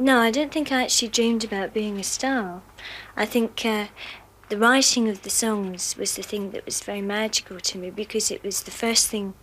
[0.00, 2.62] No, I don't think I actually dreamed about being a star.
[3.16, 3.88] I think uh,
[4.48, 8.30] the writing of the songs was the thing that was very magical to me because
[8.30, 9.34] it was the first thing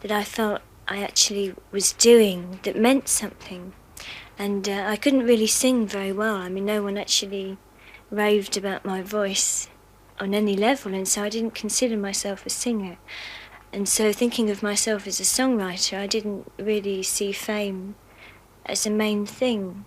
[0.00, 3.74] that I felt I actually was doing that meant something.
[4.38, 6.36] And uh, I couldn't really sing very well.
[6.36, 7.58] I mean, no one actually
[8.10, 9.68] raved about my voice
[10.18, 12.96] on any level, and so I didn't consider myself a singer.
[13.70, 17.96] And so, thinking of myself as a songwriter, I didn't really see fame
[18.64, 19.84] as a main thing.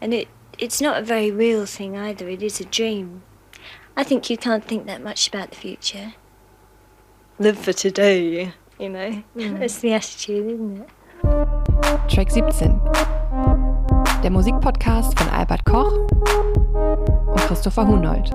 [0.00, 0.28] And it,
[0.58, 3.22] it's not a very real thing either, it is a dream.
[3.96, 6.14] I think you can't think that much about the future.
[7.38, 9.22] Live for today, you know.
[9.36, 9.60] Mm.
[9.60, 10.88] That's the attitude, isn't it?
[12.08, 12.80] Track 17.
[14.22, 15.92] Der Musikpodcast von Albert Koch
[17.26, 18.30] und Christopher Hunold.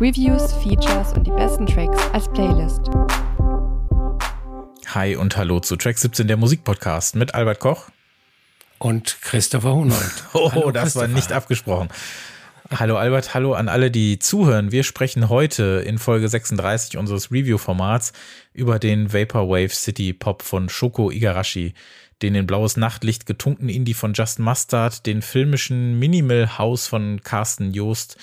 [0.00, 2.80] Reviews, Features und die besten Tracks als Playlist.
[4.94, 7.88] Hi und hallo zu Track 17, der Musikpodcast mit Albert Koch
[8.82, 10.24] und Christopher Hunold.
[10.34, 11.88] Oh, hallo, das war nicht abgesprochen.
[12.70, 14.72] Hallo Albert, hallo an alle, die zuhören.
[14.72, 18.12] Wir sprechen heute in Folge 36 unseres Review-Formats
[18.54, 21.74] über den Vaporwave City Pop von Shoko Igarashi,
[22.22, 27.72] den in blaues Nachtlicht getunkten Indie von Just Mustard, den filmischen Minimal House von Carsten
[27.72, 28.16] Joost.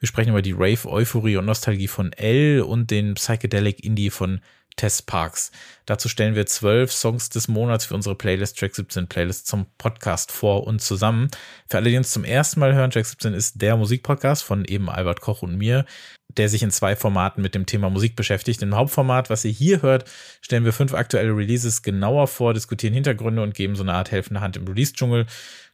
[0.00, 4.40] Wir sprechen über die Rave Euphorie und Nostalgie von L und den Psychedelic Indie von
[4.76, 5.50] Tess Parks.
[5.86, 10.32] Dazu stellen wir zwölf Songs des Monats für unsere Playlist Track 17 Playlist zum Podcast
[10.32, 11.30] vor und zusammen.
[11.68, 14.88] Für alle, die uns zum ersten Mal hören, Track 17 ist der Musikpodcast von eben
[14.88, 15.84] Albert Koch und mir,
[16.36, 18.62] der sich in zwei Formaten mit dem Thema Musik beschäftigt.
[18.62, 20.08] Im Hauptformat, was ihr hier hört,
[20.40, 24.40] stellen wir fünf aktuelle Releases genauer vor, diskutieren Hintergründe und geben so eine Art helfende
[24.40, 25.26] Hand im Release-Dschungel,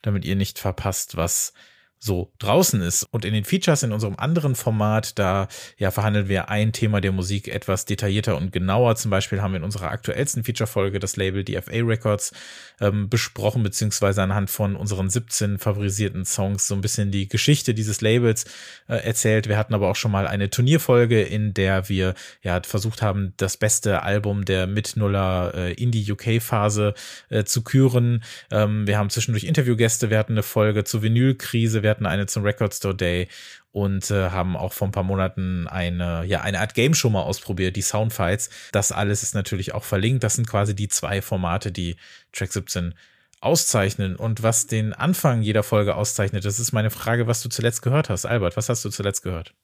[0.03, 1.53] damit ihr nicht verpasst, was
[1.99, 3.05] so draußen ist.
[3.05, 7.13] Und in den Features in unserem anderen Format, da ja verhandeln wir ein Thema der
[7.13, 8.97] Musik etwas detaillierter und genauer.
[8.97, 12.33] Zum Beispiel haben wir in unserer aktuellsten Feature-Folge das Label DFA Records
[12.81, 18.01] ähm, besprochen, beziehungsweise anhand von unseren 17 favorisierten Songs so ein bisschen die Geschichte dieses
[18.01, 18.45] Labels
[18.89, 19.49] äh, erzählt.
[19.49, 23.57] Wir hatten aber auch schon mal eine Turnierfolge, in der wir ja versucht haben, das
[23.57, 26.95] beste Album der Mit-Nuller äh, Indie-UK-Phase
[27.31, 28.23] äh, zu küren.
[28.51, 32.43] Ähm, wir haben zwischendurch Interviewgäste, wir hatten eine Folge zur Vinylkrise, wir hatten eine zum
[32.43, 33.29] Record Store Day
[33.71, 37.23] und äh, haben auch vor ein paar Monaten eine, ja, eine Art Game Show mal
[37.23, 38.51] ausprobiert, die Soundfights.
[38.73, 40.25] Das alles ist natürlich auch verlinkt.
[40.25, 41.95] Das sind quasi die zwei Formate, die
[42.33, 42.95] Track 17
[43.41, 44.17] auszeichnen.
[44.17, 48.11] Und was den Anfang jeder Folge auszeichnet, das ist meine Frage, was du zuletzt gehört
[48.11, 48.27] hast.
[48.27, 49.55] Albert, was hast du zuletzt gehört?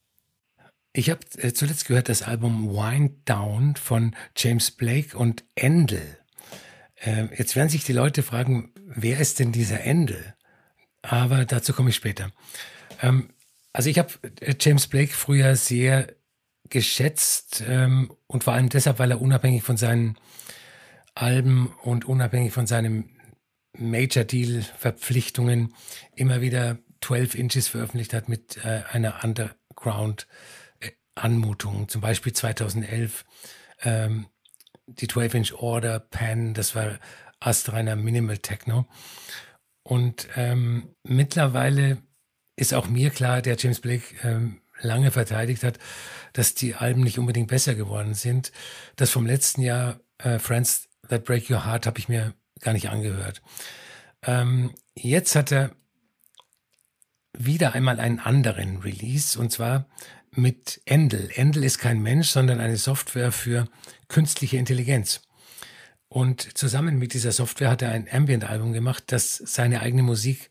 [0.93, 6.19] Ich habe äh, zuletzt gehört das Album Wind Down von James Blake und Endel.
[6.94, 10.34] Äh, jetzt werden sich die Leute fragen, wer ist denn dieser Endel?
[11.02, 12.32] Aber dazu komme ich später.
[13.00, 13.30] Ähm,
[13.72, 16.14] also ich habe äh, James Blake früher sehr
[16.68, 20.16] geschätzt ähm, und vor allem deshalb, weil er unabhängig von seinen
[21.14, 23.10] Alben und unabhängig von seinem
[23.76, 25.74] Major Deal Verpflichtungen
[26.14, 30.26] immer wieder 12 Inches veröffentlicht hat mit äh, einer Underground
[31.14, 31.88] äh.
[31.88, 33.24] Zum Beispiel 2011
[33.82, 34.26] ähm,
[34.86, 36.98] die 12 Inch Order Pen, das war
[37.41, 38.86] astreiner Minimal Techno.
[39.82, 41.98] Und ähm, mittlerweile
[42.56, 45.78] ist auch mir klar, der James Blake ähm, lange verteidigt hat,
[46.32, 48.53] dass die Alben nicht unbedingt besser geworden sind.
[48.97, 52.88] Das vom letzten Jahr, äh, Friends That Break Your Heart, habe ich mir gar nicht
[52.88, 53.42] angehört.
[54.22, 55.72] Ähm, jetzt hat er
[57.37, 59.88] wieder einmal einen anderen Release und zwar
[60.31, 61.31] mit Endel.
[61.34, 63.69] Endel ist kein Mensch, sondern eine Software für
[64.09, 65.22] künstliche Intelligenz.
[66.12, 70.50] Und zusammen mit dieser Software hat er ein Ambient-Album gemacht, das seine eigene Musik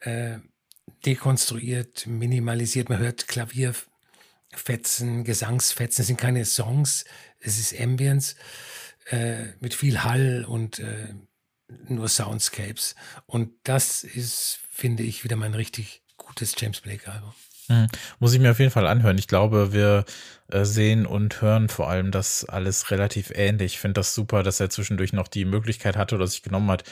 [0.00, 0.36] äh,
[1.06, 2.90] dekonstruiert, minimalisiert.
[2.90, 6.02] Man hört Klavierfetzen, Gesangsfetzen.
[6.02, 7.06] Es sind keine Songs,
[7.40, 8.36] es ist Ambience
[9.06, 11.14] äh, mit viel Hall und äh,
[11.88, 12.94] nur Soundscapes.
[13.24, 17.32] Und das ist, finde ich, wieder mein richtig gutes James Blake-Album.
[17.72, 17.86] Mhm.
[18.18, 19.18] Muss ich mir auf jeden Fall anhören.
[19.18, 20.04] Ich glaube, wir
[20.48, 23.74] äh, sehen und hören vor allem das alles relativ ähnlich.
[23.74, 26.84] Ich finde das super, dass er zwischendurch noch die Möglichkeit hatte oder sich genommen hat,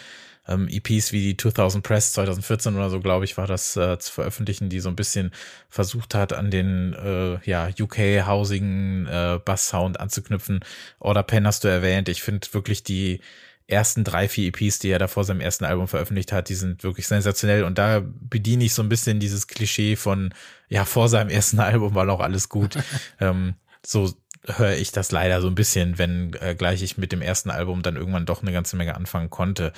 [0.48, 4.12] ähm, EPs wie die 2000 Press 2014 oder so, glaube ich, war das äh, zu
[4.12, 5.32] veröffentlichen, die so ein bisschen
[5.68, 10.60] versucht hat, an den äh, ja, UK-hausigen äh, anzuknüpfen.
[10.98, 12.09] Order Pen hast du erwähnt.
[12.09, 13.21] Ich finde wirklich die
[13.70, 16.82] ersten drei, vier EPs, die er da vor seinem ersten Album veröffentlicht hat, die sind
[16.84, 17.64] wirklich sensationell.
[17.64, 20.34] Und da bediene ich so ein bisschen dieses Klischee von,
[20.68, 22.76] ja, vor seinem ersten Album war noch alles gut.
[23.20, 24.12] ähm, so
[24.46, 27.82] höre ich das leider so ein bisschen, wenn äh, gleich ich mit dem ersten Album
[27.82, 29.72] dann irgendwann doch eine ganze Menge anfangen konnte.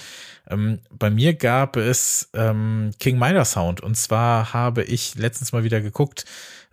[0.49, 5.65] Ähm, bei mir gab es ähm, King Mider Sound und zwar habe ich letztens mal
[5.65, 6.25] wieder geguckt,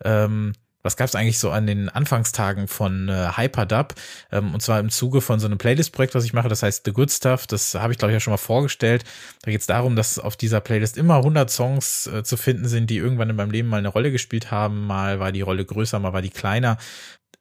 [0.04, 0.54] ähm,
[0.90, 3.94] was gab es eigentlich so an den Anfangstagen von äh, Hyperdub?
[4.32, 6.94] Ähm, und zwar im Zuge von so einem Playlist-Projekt, was ich mache, das heißt The
[6.94, 7.46] Good Stuff.
[7.46, 9.04] Das habe ich, glaube ich, ja schon mal vorgestellt.
[9.44, 12.90] Da geht es darum, dass auf dieser Playlist immer 100 Songs äh, zu finden sind,
[12.90, 14.88] die irgendwann in meinem Leben mal eine Rolle gespielt haben.
[14.88, 16.78] Mal war die Rolle größer, mal war die kleiner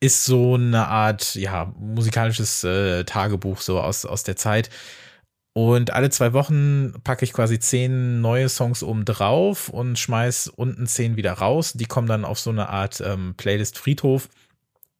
[0.00, 4.70] ist so eine Art, ja, musikalisches äh, Tagebuch so aus, aus der Zeit.
[5.58, 10.86] Und alle zwei Wochen packe ich quasi zehn neue Songs oben drauf und schmeiß unten
[10.86, 11.72] zehn wieder raus.
[11.72, 14.28] Die kommen dann auf so eine Art ähm, Playlist Friedhof.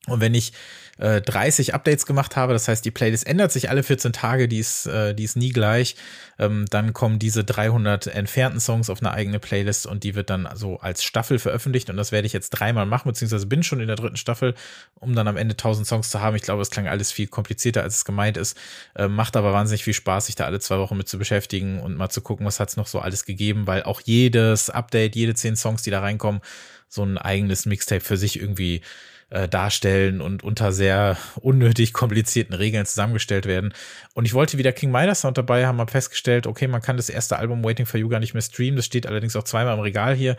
[0.08, 0.52] Und wenn ich
[0.98, 4.58] äh, 30 Updates gemacht habe, das heißt, die Playlist ändert sich alle 14 Tage, die
[4.58, 5.96] ist, äh, die ist nie gleich,
[6.38, 10.48] ähm, dann kommen diese 300 entfernten Songs auf eine eigene Playlist und die wird dann
[10.54, 11.90] so als Staffel veröffentlicht.
[11.90, 14.54] Und das werde ich jetzt dreimal machen, beziehungsweise bin schon in der dritten Staffel,
[14.94, 16.36] um dann am Ende 1000 Songs zu haben.
[16.36, 18.56] Ich glaube, es klang alles viel komplizierter, als es gemeint ist,
[18.94, 21.96] äh, macht aber wahnsinnig viel Spaß, sich da alle zwei Wochen mit zu beschäftigen und
[21.96, 25.34] mal zu gucken, was hat es noch so alles gegeben, weil auch jedes Update, jede
[25.34, 26.40] zehn Songs, die da reinkommen,
[26.88, 28.80] so ein eigenes Mixtape für sich irgendwie
[29.30, 33.74] äh, darstellen und unter sehr unnötig komplizierten Regeln zusammengestellt werden.
[34.14, 37.10] Und ich wollte wieder King Midas Sound dabei, haben wir festgestellt, okay, man kann das
[37.10, 38.76] erste Album Waiting for You gar nicht mehr streamen.
[38.76, 40.36] Das steht allerdings auch zweimal im Regal hier.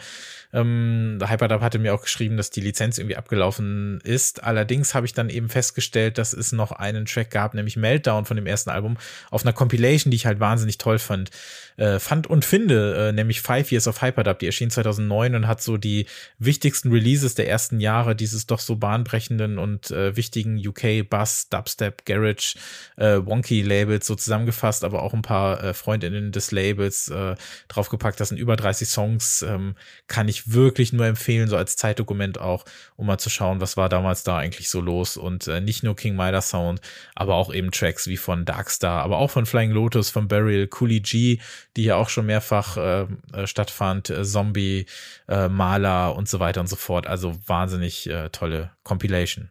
[0.51, 4.44] Ähm, Hyperdub hatte mir auch geschrieben, dass die Lizenz irgendwie abgelaufen ist.
[4.44, 8.36] Allerdings habe ich dann eben festgestellt, dass es noch einen Track gab, nämlich Meltdown von
[8.36, 8.97] dem ersten Album,
[9.30, 11.30] auf einer Compilation, die ich halt wahnsinnig toll fand.
[11.77, 15.62] Äh, fand und finde, äh, nämlich Five Years of Hyperdub, die erschien 2009 und hat
[15.62, 16.07] so die
[16.39, 22.06] wichtigsten Releases der ersten Jahre dieses doch so bahnbrechenden und äh, wichtigen UK Bass, Dubstep,
[22.06, 22.56] Garage,
[22.98, 27.36] äh, Wonky Labels so zusammengefasst, aber auch ein paar äh, Freundinnen des Labels äh,
[27.68, 28.20] draufgepackt.
[28.20, 29.76] Das sind über 30 Songs, ähm,
[30.08, 32.66] kann ich ich wirklich nur empfehlen, so als Zeitdokument auch,
[32.96, 35.18] um mal zu schauen, was war damals da eigentlich so los.
[35.18, 36.82] Und äh, nicht nur King Midas Sound,
[37.16, 41.02] aber auch eben Tracks wie von Darkstar, aber auch von Flying Lotus, von Burial, Coolie
[41.02, 41.40] G,
[41.75, 44.86] die ja auch schon mehrfach äh, äh, stattfand, äh, Zombie,
[45.28, 47.08] äh, Maler und so weiter und so fort.
[47.08, 49.50] Also wahnsinnig äh, tolle Compilation.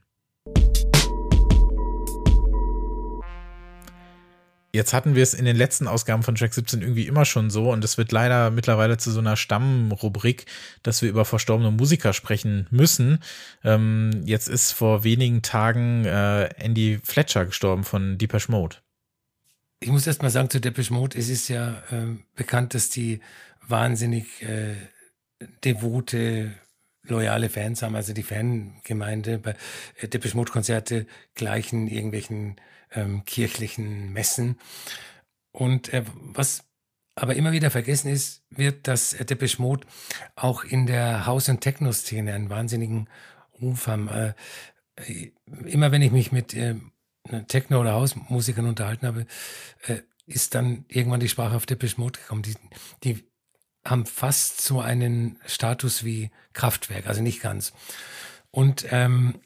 [4.73, 7.73] Jetzt hatten wir es in den letzten Ausgaben von Track 17 irgendwie immer schon so
[7.73, 10.45] und es wird leider mittlerweile zu so einer Stammrubrik,
[10.83, 13.21] dass wir über verstorbene Musiker sprechen müssen.
[13.65, 18.77] Ähm, jetzt ist vor wenigen Tagen äh, Andy Fletcher gestorben von Depeche Mode.
[19.81, 23.21] Ich muss erst mal sagen zu Depeche Mode, es ist ja äh, bekannt, dass die
[23.67, 24.75] wahnsinnig äh,
[25.65, 26.53] devote
[27.11, 29.55] loyale Fans haben, also die Fangemeinde bei
[30.01, 32.57] äh, Depeche Mode Konzerte gleichen irgendwelchen
[32.93, 34.59] ähm, kirchlichen Messen.
[35.53, 36.65] Und äh, was
[37.15, 39.87] aber immer wieder vergessen ist, wird, dass äh, Depeche Mode
[40.37, 43.09] auch in der House- und Techno-Szene einen wahnsinnigen
[43.61, 44.09] Ruf haben.
[44.09, 44.35] Äh,
[44.97, 45.33] äh
[45.67, 46.77] immer wenn ich mich mit äh,
[47.49, 49.27] Techno- oder Hausmusikern unterhalten habe,
[50.25, 52.43] ist dann irgendwann die Sprache auf Depeche Mode gekommen.
[52.43, 52.55] Die,
[53.05, 53.29] die
[53.85, 57.73] haben fast so einen Status wie Kraftwerk, also nicht ganz.
[58.51, 59.41] Und ähm,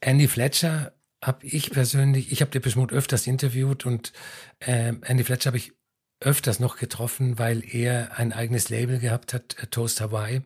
[0.00, 0.92] Andy Fletcher
[1.22, 4.12] habe ich persönlich, ich habe Depeche Mode öfters interviewt und
[4.60, 5.72] äh, Andy Fletcher habe ich
[6.20, 10.42] öfters noch getroffen, weil er ein eigenes Label gehabt hat, äh, Toast Hawaii,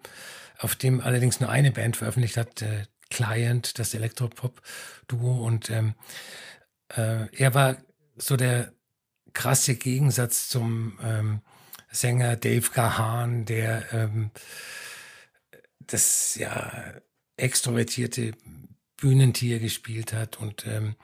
[0.59, 5.45] auf dem allerdings nur eine Band veröffentlicht hat, äh, Client, das Elektropop-Duo.
[5.45, 5.95] Und ähm,
[6.89, 7.77] äh, er war
[8.17, 8.73] so der
[9.33, 11.41] krasse Gegensatz zum ähm,
[11.91, 14.31] Sänger Dave Gahan, der ähm,
[15.81, 16.95] das ja
[17.37, 18.33] extrovertierte
[18.97, 20.97] Bühnentier gespielt hat und ähm,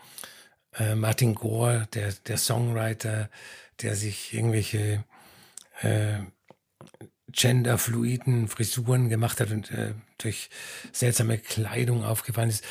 [0.75, 3.31] äh, Martin Gore, der, der Songwriter,
[3.81, 5.05] der sich irgendwelche
[5.81, 6.19] äh,
[7.31, 10.51] genderfluiden Frisuren gemacht hat und äh, durch
[10.93, 12.65] seltsame Kleidung aufgefallen ist.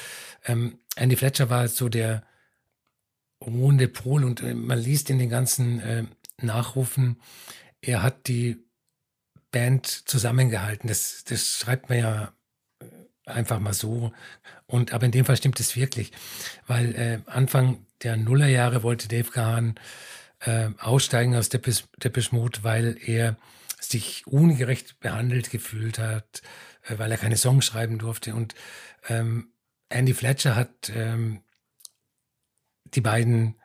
[0.45, 2.23] Ähm, Andy Fletcher war so der
[3.41, 6.03] ruhende Pol und äh, man liest in den ganzen äh,
[6.41, 7.19] Nachrufen,
[7.83, 8.57] er hat die
[9.51, 10.87] Band zusammengehalten.
[10.87, 12.33] Das, das schreibt man ja
[13.25, 14.11] einfach mal so.
[14.65, 16.11] Und aber in dem Fall stimmt es wirklich,
[16.67, 19.75] weil äh, Anfang der Nullerjahre wollte Dave Gahan
[20.39, 22.31] äh, aussteigen aus Depeche, Depeche
[22.63, 23.37] weil er
[23.79, 26.41] sich ungerecht behandelt gefühlt hat,
[26.83, 28.33] äh, weil er keine Songs schreiben durfte.
[28.33, 28.55] Und
[29.07, 29.53] ähm,
[29.89, 31.43] Andy Fletcher hat ähm,
[32.85, 33.55] die beiden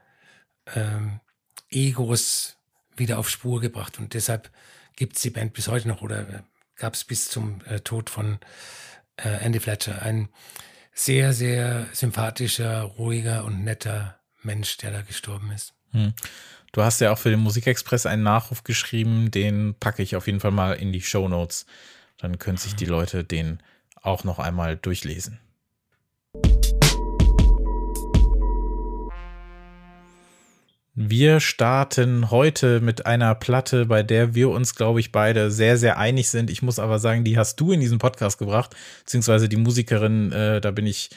[0.75, 1.20] ähm,
[1.70, 2.57] Egos
[2.98, 4.50] wieder auf Spur gebracht und deshalb
[4.96, 6.42] gibt es die Band bis heute noch oder äh,
[6.76, 8.38] gab es bis zum äh, Tod von
[9.16, 10.02] äh, Andy Fletcher.
[10.02, 10.28] Ein
[10.92, 15.74] sehr, sehr sympathischer, ruhiger und netter Mensch, der da gestorben ist.
[15.92, 16.12] Hm.
[16.72, 20.40] Du hast ja auch für den Musikexpress einen Nachruf geschrieben, den packe ich auf jeden
[20.40, 21.66] Fall mal in die Show Notes.
[22.18, 22.90] Dann können sich die mhm.
[22.90, 23.62] Leute den
[24.02, 25.38] auch noch einmal durchlesen.
[31.00, 35.96] Wir starten heute mit einer Platte, bei der wir uns, glaube ich, beide sehr, sehr
[35.96, 36.50] einig sind.
[36.50, 38.74] Ich muss aber sagen, die hast du in diesen Podcast gebracht,
[39.04, 41.10] beziehungsweise die Musikerin, äh, da bin ich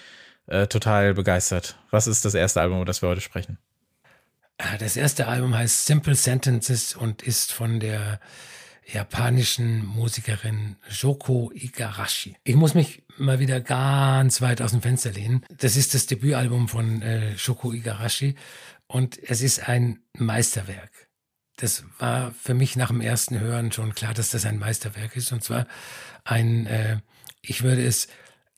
[0.46, 1.80] äh, total begeistert.
[1.90, 3.58] Was ist das erste Album, über das wir heute sprechen?
[4.60, 8.20] Ah, das erste Album heißt Simple Sentences und ist von der
[8.86, 12.36] japanischen Musikerin Shoko Igarashi.
[12.44, 15.44] Ich muss mich mal wieder ganz weit aus dem Fenster lehnen.
[15.58, 18.36] Das ist das Debütalbum von äh, Shoko Igarashi
[18.92, 20.92] und es ist ein Meisterwerk.
[21.56, 25.32] Das war für mich nach dem ersten Hören schon klar, dass das ein Meisterwerk ist.
[25.32, 25.66] Und zwar
[26.26, 27.00] ein, äh,
[27.42, 28.10] ich würde es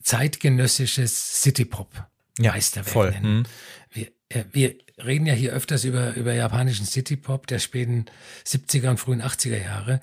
[0.01, 3.11] zeitgenössisches City-Pop-Meisterwerk ja, voll.
[3.11, 3.37] nennen.
[3.37, 3.45] Mhm.
[3.91, 8.05] Wir, äh, wir reden ja hier öfters über, über japanischen City-Pop der späten
[8.43, 10.01] 70er und frühen 80er Jahre.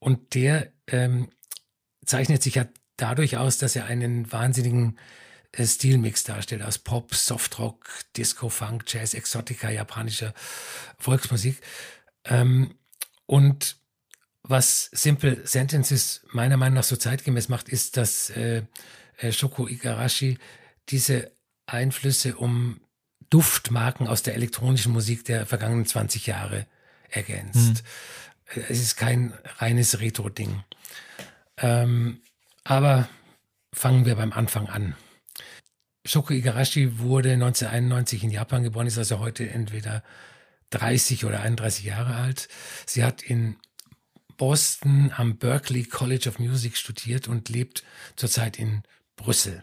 [0.00, 1.28] Und der ähm,
[2.04, 2.66] zeichnet sich ja
[2.96, 4.98] dadurch aus, dass er einen wahnsinnigen
[5.56, 10.34] Stilmix darstellt aus Pop, Softrock, Disco, Funk, Jazz, Exotica, japanischer
[10.98, 11.60] Volksmusik.
[12.24, 12.74] Ähm,
[13.26, 13.76] und
[14.42, 18.62] was Simple Sentences meiner Meinung nach so zeitgemäß macht, ist, dass äh,
[19.18, 20.38] äh Shoko Igarashi
[20.88, 21.32] diese
[21.66, 22.80] Einflüsse um
[23.30, 26.66] Duftmarken aus der elektronischen Musik der vergangenen 20 Jahre
[27.10, 27.84] ergänzt.
[28.54, 28.62] Mhm.
[28.68, 30.64] Es ist kein reines Retro-Ding.
[31.58, 32.22] Ähm,
[32.64, 33.08] aber
[33.74, 34.94] fangen wir beim Anfang an.
[36.08, 40.02] Shoko Igarashi wurde 1991 in Japan geboren, ist also heute entweder
[40.70, 42.48] 30 oder 31 Jahre alt.
[42.86, 43.56] Sie hat in
[44.38, 47.84] Boston am Berklee College of Music studiert und lebt
[48.16, 48.84] zurzeit in
[49.16, 49.62] Brüssel.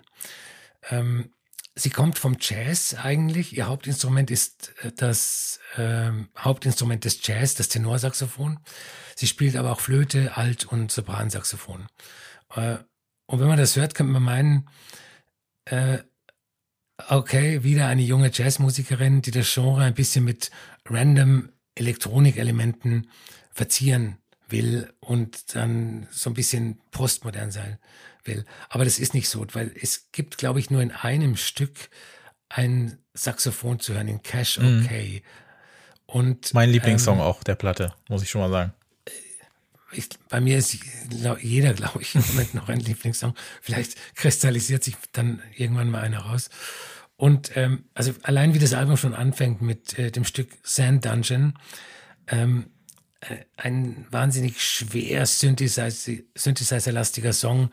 [0.92, 1.32] Ähm,
[1.74, 3.58] sie kommt vom Jazz eigentlich.
[3.58, 8.60] Ihr Hauptinstrument ist äh, das äh, Hauptinstrument des Jazz, das Tenorsaxophon.
[9.16, 11.88] Sie spielt aber auch Flöte, Alt- und Sopransaxophon.
[12.54, 12.78] Äh,
[13.26, 14.70] und wenn man das hört, könnte man meinen,
[15.66, 16.04] äh,
[17.10, 20.52] okay, wieder eine junge Jazzmusikerin, die das Genre ein bisschen mit
[20.86, 23.10] random Elektronikelementen
[23.52, 27.80] verzieren will und dann so ein bisschen postmodern sein
[28.24, 28.46] will.
[28.70, 31.90] Aber das ist nicht so, weil es gibt, glaube ich, nur in einem Stück
[32.50, 34.84] ein Saxophon zu hören, in Cash Mhm.
[34.86, 35.24] Okay.
[36.06, 38.74] Und, Mein Lieblingssong ähm, auch der Platte, muss ich schon mal sagen.
[39.98, 40.78] Ich, bei mir ist
[41.42, 43.34] jeder, glaube ich, im Moment noch ein Lieblingssong.
[43.62, 46.50] Vielleicht kristallisiert sich dann irgendwann mal einer raus.
[47.18, 51.54] Und ähm, also allein wie das Album schon anfängt mit äh, dem Stück Sand Dungeon,
[52.28, 52.66] ähm,
[53.22, 57.72] äh, ein wahnsinnig schwer Synthesizer- Synthesizer-lastiger Song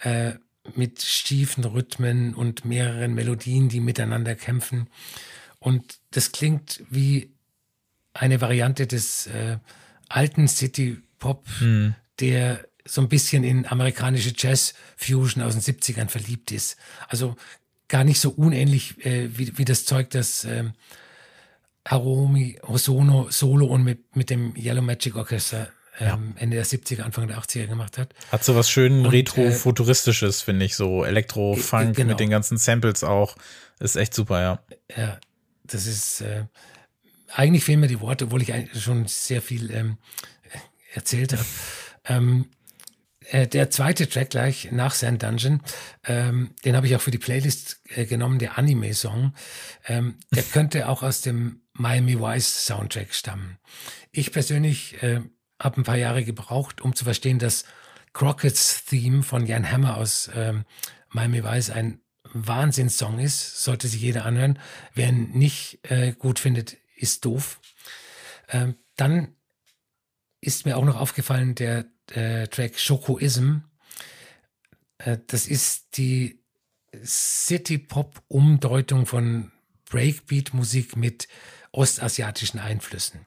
[0.00, 0.32] äh,
[0.74, 4.88] mit schiefen Rhythmen und mehreren Melodien, die miteinander kämpfen.
[5.58, 7.32] Und das klingt wie
[8.14, 9.58] eine Variante des äh,
[10.08, 11.94] alten City Pop, Mhm.
[12.18, 16.76] der so ein bisschen in amerikanische Jazz-Fusion aus den 70ern verliebt ist.
[17.08, 17.36] Also
[17.86, 20.72] gar nicht so unähnlich äh, wie, wie das Zeug, das ähm,
[21.86, 25.68] Haromi Hosono solo und mit, mit dem Yellow Magic Orchestra
[26.00, 28.14] ähm, Ende der 70er, Anfang der 80er gemacht hat.
[28.32, 32.08] Hat so was schön retro-futuristisches, finde ich, so Elektro-Funk genau.
[32.08, 33.36] mit den ganzen Samples auch.
[33.78, 34.62] Ist echt super, ja.
[34.96, 35.20] Ja,
[35.64, 36.44] das ist äh,
[37.34, 39.98] eigentlich fehlen mir die Worte, obwohl ich schon sehr viel ähm,
[40.92, 41.44] erzählt habe.
[42.06, 42.46] ähm,
[43.30, 45.62] äh, der zweite Track gleich nach Sand Dungeon,
[46.04, 49.34] ähm, den habe ich auch für die Playlist äh, genommen, der Anime-Song.
[49.86, 53.58] Ähm, der könnte auch aus dem Miami Vice Soundtrack stammen.
[54.10, 55.20] Ich persönlich äh,
[55.60, 57.64] habe ein paar Jahre gebraucht, um zu verstehen, dass
[58.12, 60.64] Crockett's Theme von Jan Hammer aus ähm,
[61.08, 62.00] Miami Vice ein
[62.34, 64.58] Wahnsinnssong ist, sollte sich jeder anhören.
[64.94, 67.60] Wer ihn nicht äh, gut findet, ist doof.
[68.48, 69.34] Ähm, dann
[70.42, 73.60] ist mir auch noch aufgefallen der äh, Track Schokoism.
[74.98, 76.42] Äh, das ist die
[77.02, 79.50] City-Pop-Umdeutung von
[79.88, 81.28] Breakbeat-Musik mit
[81.70, 83.20] ostasiatischen Einflüssen.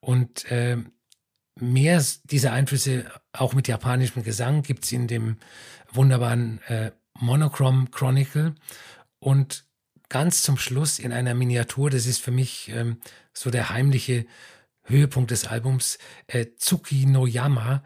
[0.00, 0.92] Und ähm,
[1.58, 5.36] mehr dieser Einflüsse, auch mit japanischem Gesang, gibt es in dem
[5.92, 8.54] wunderbaren äh, Monochrome Chronicle.
[9.18, 9.64] Und
[10.08, 13.00] ganz zum Schluss in einer Miniatur, das ist für mich ähm,
[13.32, 14.26] so der heimliche
[14.86, 17.82] Höhepunkt des Albums, äh, Tsuki no Yama.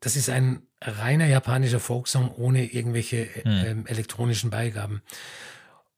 [0.00, 3.66] Das ist ein reiner japanischer Folksong ohne irgendwelche äh, Hm.
[3.66, 5.02] ähm, elektronischen Beigaben.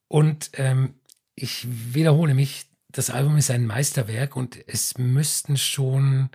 [0.09, 0.95] Und ähm,
[1.35, 6.29] ich wiederhole mich, das Album ist ein Meisterwerk und es müssten schon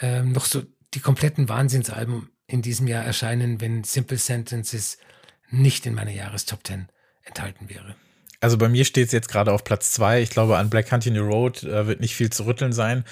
[0.00, 0.62] ähm, noch so
[0.92, 4.98] die kompletten Wahnsinnsalben in diesem Jahr erscheinen, wenn Simple Sentences
[5.50, 6.88] nicht in meiner Jahrestop 10
[7.22, 7.96] enthalten wäre.
[8.44, 10.20] Also bei mir steht es jetzt gerade auf Platz zwei.
[10.20, 13.04] Ich glaube, an Black Country Road äh, wird nicht viel zu rütteln sein.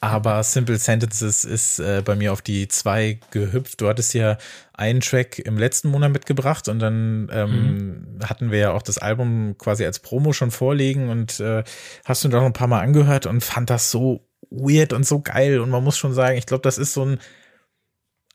[0.00, 3.82] aber Simple Sentences ist äh, bei mir auf die zwei gehüpft.
[3.82, 4.38] Du hattest ja
[4.72, 8.18] einen Track im letzten Monat mitgebracht und dann ähm, mhm.
[8.24, 11.64] hatten wir ja auch das Album quasi als Promo schon vorlegen und äh,
[12.06, 15.60] hast du doch ein paar Mal angehört und fand das so weird und so geil.
[15.60, 17.18] Und man muss schon sagen, ich glaube, das ist so ein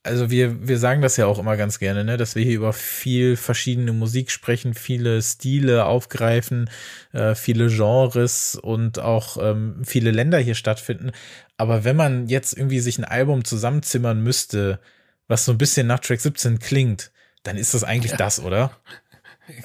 [0.04, 2.74] also wir, wir sagen das ja auch immer ganz gerne, ne, dass wir hier über
[2.74, 6.70] viel verschiedene Musik sprechen, viele Stile aufgreifen,
[7.14, 11.12] äh, viele Genres und auch ähm, viele Länder hier stattfinden.
[11.56, 14.80] Aber wenn man jetzt irgendwie sich ein Album zusammenzimmern müsste,
[15.28, 17.12] was so ein bisschen nach Track 17 klingt,
[17.44, 18.18] dann ist das eigentlich ja.
[18.18, 18.78] das, oder?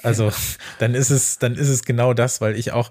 [0.03, 0.29] Also,
[0.79, 2.89] dann ist es, dann ist es genau das, weil ich auch,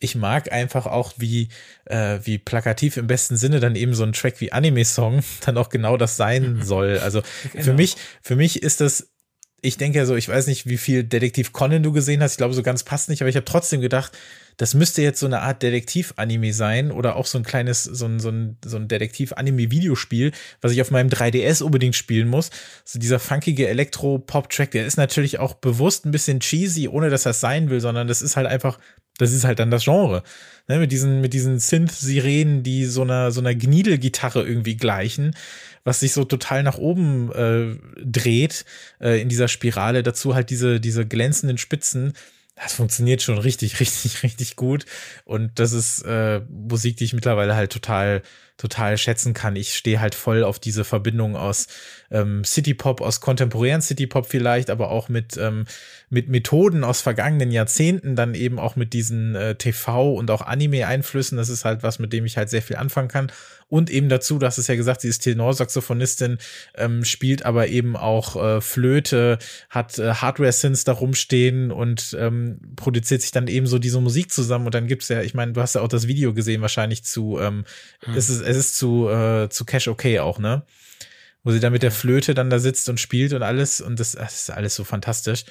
[0.00, 1.48] ich mag einfach auch, wie,
[1.84, 5.68] äh, wie plakativ im besten Sinne dann eben so ein Track wie Anime-Song dann auch
[5.68, 6.98] genau das sein soll.
[6.98, 7.64] Also genau.
[7.64, 9.10] für mich, für mich ist das,
[9.60, 12.32] ich denke ja so, ich weiß nicht, wie viel Detektiv Conan du gesehen hast.
[12.32, 14.16] Ich glaube, so ganz passt nicht, aber ich habe trotzdem gedacht,
[14.56, 18.20] das müsste jetzt so eine Art Detektiv-Anime sein oder auch so ein kleines, so ein,
[18.20, 22.50] so ein, so ein Detektiv-Anime-Videospiel, was ich auf meinem 3DS unbedingt spielen muss.
[22.84, 27.40] So dieser funkige Elektro-Pop-Track, der ist natürlich auch bewusst ein bisschen cheesy, ohne dass das
[27.40, 28.78] sein will, sondern das ist halt einfach
[29.18, 30.22] das ist halt dann das Genre.
[30.68, 35.34] Ne, mit diesen, mit diesen Synth-Sirenen, die so einer, so einer Gniedelgitarre irgendwie gleichen,
[35.84, 38.64] was sich so total nach oben äh, dreht
[39.00, 40.02] äh, in dieser Spirale.
[40.02, 42.12] Dazu halt diese, diese glänzenden Spitzen.
[42.54, 44.86] Das funktioniert schon richtig, richtig, richtig gut.
[45.24, 48.22] Und das ist äh, Musik, die ich mittlerweile halt total
[48.60, 49.56] total schätzen kann.
[49.56, 51.66] Ich stehe halt voll auf diese Verbindung aus
[52.10, 55.64] ähm, City Pop, aus kontemporären City Pop vielleicht, aber auch mit, ähm,
[56.10, 61.38] mit Methoden aus vergangenen Jahrzehnten, dann eben auch mit diesen äh, TV- und auch Anime-Einflüssen.
[61.38, 63.32] Das ist halt was, mit dem ich halt sehr viel anfangen kann.
[63.68, 66.38] Und eben dazu, du hast es ja gesagt, sie ist Tenorsaxophonistin,
[66.74, 69.38] ähm, spielt aber eben auch äh, Flöte,
[69.70, 74.66] hat äh, Hardware-Synths da rumstehen und ähm, produziert sich dann eben so diese Musik zusammen.
[74.66, 77.38] Und dann gibt's ja, ich meine, du hast ja auch das Video gesehen, wahrscheinlich zu,
[77.38, 77.64] ähm,
[78.02, 78.14] hm.
[78.14, 80.64] es ist es ist zu, äh, zu Cash Okay auch, ne?
[81.42, 84.12] Wo sie dann mit der Flöte dann da sitzt und spielt und alles und das,
[84.12, 85.44] das ist alles so fantastisch.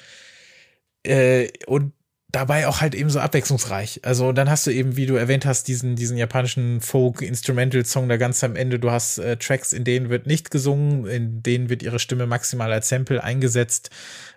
[1.02, 1.92] Äh, und
[2.32, 4.00] dabei auch halt eben so abwechslungsreich.
[4.04, 8.44] Also dann hast du eben, wie du erwähnt hast, diesen, diesen japanischen Folk-Instrumental-Song da ganz
[8.44, 8.78] am Ende.
[8.78, 12.72] Du hast äh, Tracks, in denen wird nicht gesungen, in denen wird ihre Stimme maximal
[12.72, 13.90] als Sample eingesetzt.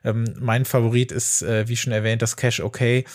[0.03, 3.05] Ähm, mein Favorit ist, äh, wie schon erwähnt, das Cash Okay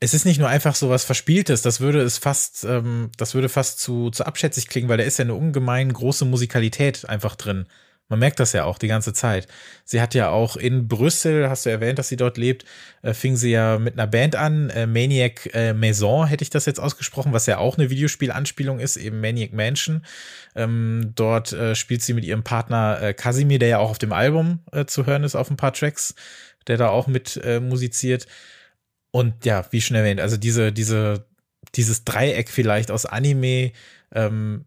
[0.00, 3.48] es ist nicht nur einfach so was Verspieltes, das würde es fast, ähm, das würde
[3.48, 7.66] fast zu, zu abschätzig klingen, weil da ist ja eine ungemein große Musikalität einfach drin.
[8.08, 9.48] Man merkt das ja auch die ganze Zeit.
[9.84, 12.64] Sie hat ja auch in Brüssel, hast du erwähnt, dass sie dort lebt,
[13.02, 16.66] äh, fing sie ja mit einer Band an, äh, Maniac äh, Maison hätte ich das
[16.66, 20.04] jetzt ausgesprochen, was ja auch eine Videospielanspielung ist, eben Maniac Mansion.
[20.54, 24.12] Ähm, dort äh, spielt sie mit ihrem Partner äh, Casimir, der ja auch auf dem
[24.12, 26.14] Album äh, zu hören ist, auf ein paar Tracks,
[26.68, 28.28] der da auch mit äh, musiziert.
[29.16, 31.24] Und ja, wie schon erwähnt, also diese, diese,
[31.74, 33.72] dieses Dreieck vielleicht aus Anime,
[34.12, 34.66] ähm,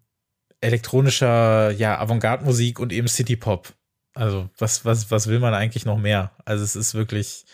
[0.59, 3.71] elektronischer, ja, Avantgarde-Musik und eben City-Pop.
[4.15, 6.31] Also, was, was, was will man eigentlich noch mehr?
[6.45, 7.45] Also, es ist wirklich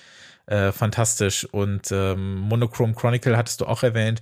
[0.46, 1.44] äh, fantastisch.
[1.44, 4.22] Und ähm, Monochrome Chronicle hattest du auch erwähnt,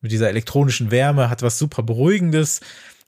[0.00, 2.60] mit dieser elektronischen Wärme, hat was super Beruhigendes.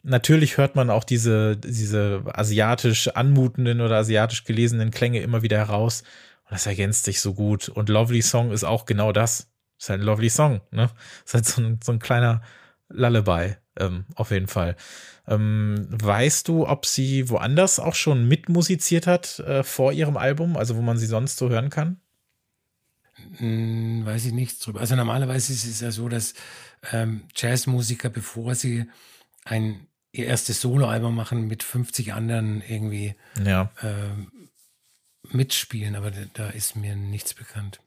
[0.03, 6.03] Natürlich hört man auch diese, diese asiatisch anmutenden oder asiatisch gelesenen Klänge immer wieder heraus.
[6.44, 7.68] Und das ergänzt sich so gut.
[7.68, 9.50] Und Lovely Song ist auch genau das.
[9.78, 10.90] Ist halt ein Lovely Song, ne?
[11.24, 12.42] Ist halt so ein, so ein kleiner
[12.88, 14.76] Lullaby, ähm, auf jeden Fall.
[15.26, 20.76] Ähm, weißt du, ob sie woanders auch schon mitmusiziert hat äh, vor ihrem Album, also
[20.76, 22.00] wo man sie sonst so hören kann?
[23.38, 24.80] Hm, weiß ich nichts drüber.
[24.80, 26.35] Also normalerweise ist es ja so, dass
[26.92, 28.85] ähm, Jazzmusiker, bevor sie
[29.44, 33.70] ein ihr erstes Soloalbum machen, mit 50 anderen irgendwie ja.
[33.83, 34.30] ähm,
[35.34, 37.80] mitspielen, aber da ist mir nichts bekannt.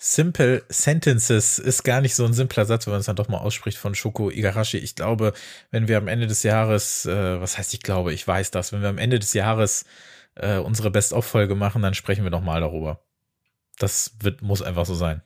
[0.00, 3.38] Simple Sentences ist gar nicht so ein simpler Satz, wenn man es dann doch mal
[3.38, 4.78] ausspricht von Shoko Igarashi.
[4.78, 5.32] Ich glaube,
[5.72, 8.80] wenn wir am Ende des Jahres, äh, was heißt ich glaube, ich weiß das, wenn
[8.80, 9.86] wir am Ende des Jahres
[10.36, 13.00] äh, unsere Best-of-Folge machen, dann sprechen wir nochmal darüber.
[13.78, 15.22] Das wird, muss einfach so sein.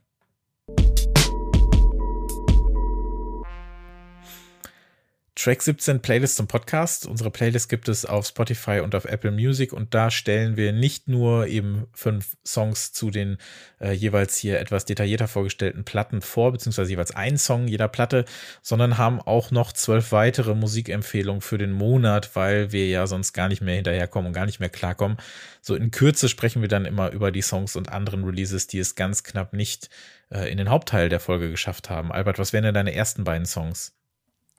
[5.35, 7.07] Track 17 Playlist zum Podcast.
[7.07, 11.09] Unsere Playlist gibt es auf Spotify und auf Apple Music und da stellen wir nicht
[11.09, 13.39] nur eben fünf Songs zu den
[13.81, 18.27] äh, jeweils hier etwas detaillierter vorgestellten Platten vor, beziehungsweise jeweils ein Song jeder Platte,
[18.61, 23.49] sondern haben auch noch zwölf weitere Musikempfehlungen für den Monat, weil wir ja sonst gar
[23.49, 25.17] nicht mehr hinterherkommen und gar nicht mehr klarkommen.
[25.63, 28.97] So in Kürze sprechen wir dann immer über die Songs und anderen Releases, die es
[28.97, 29.89] ganz knapp nicht
[30.31, 32.13] äh, in den Hauptteil der Folge geschafft haben.
[32.13, 33.95] Albert, was wären denn deine ersten beiden Songs?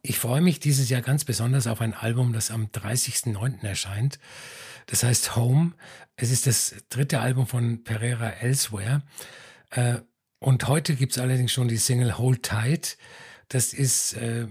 [0.06, 3.66] Ich freue mich dieses Jahr ganz besonders auf ein Album, das am 30.09.
[3.66, 4.20] erscheint.
[4.88, 5.72] Das heißt Home.
[6.18, 9.04] Es ist das dritte Album von Pereira Elsewhere.
[9.70, 10.00] Äh,
[10.40, 12.98] und heute gibt es allerdings schon die Single Hold Tight.
[13.48, 14.48] Das ist äh,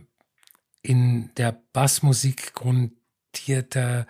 [0.80, 4.06] in der Bassmusik grundierter,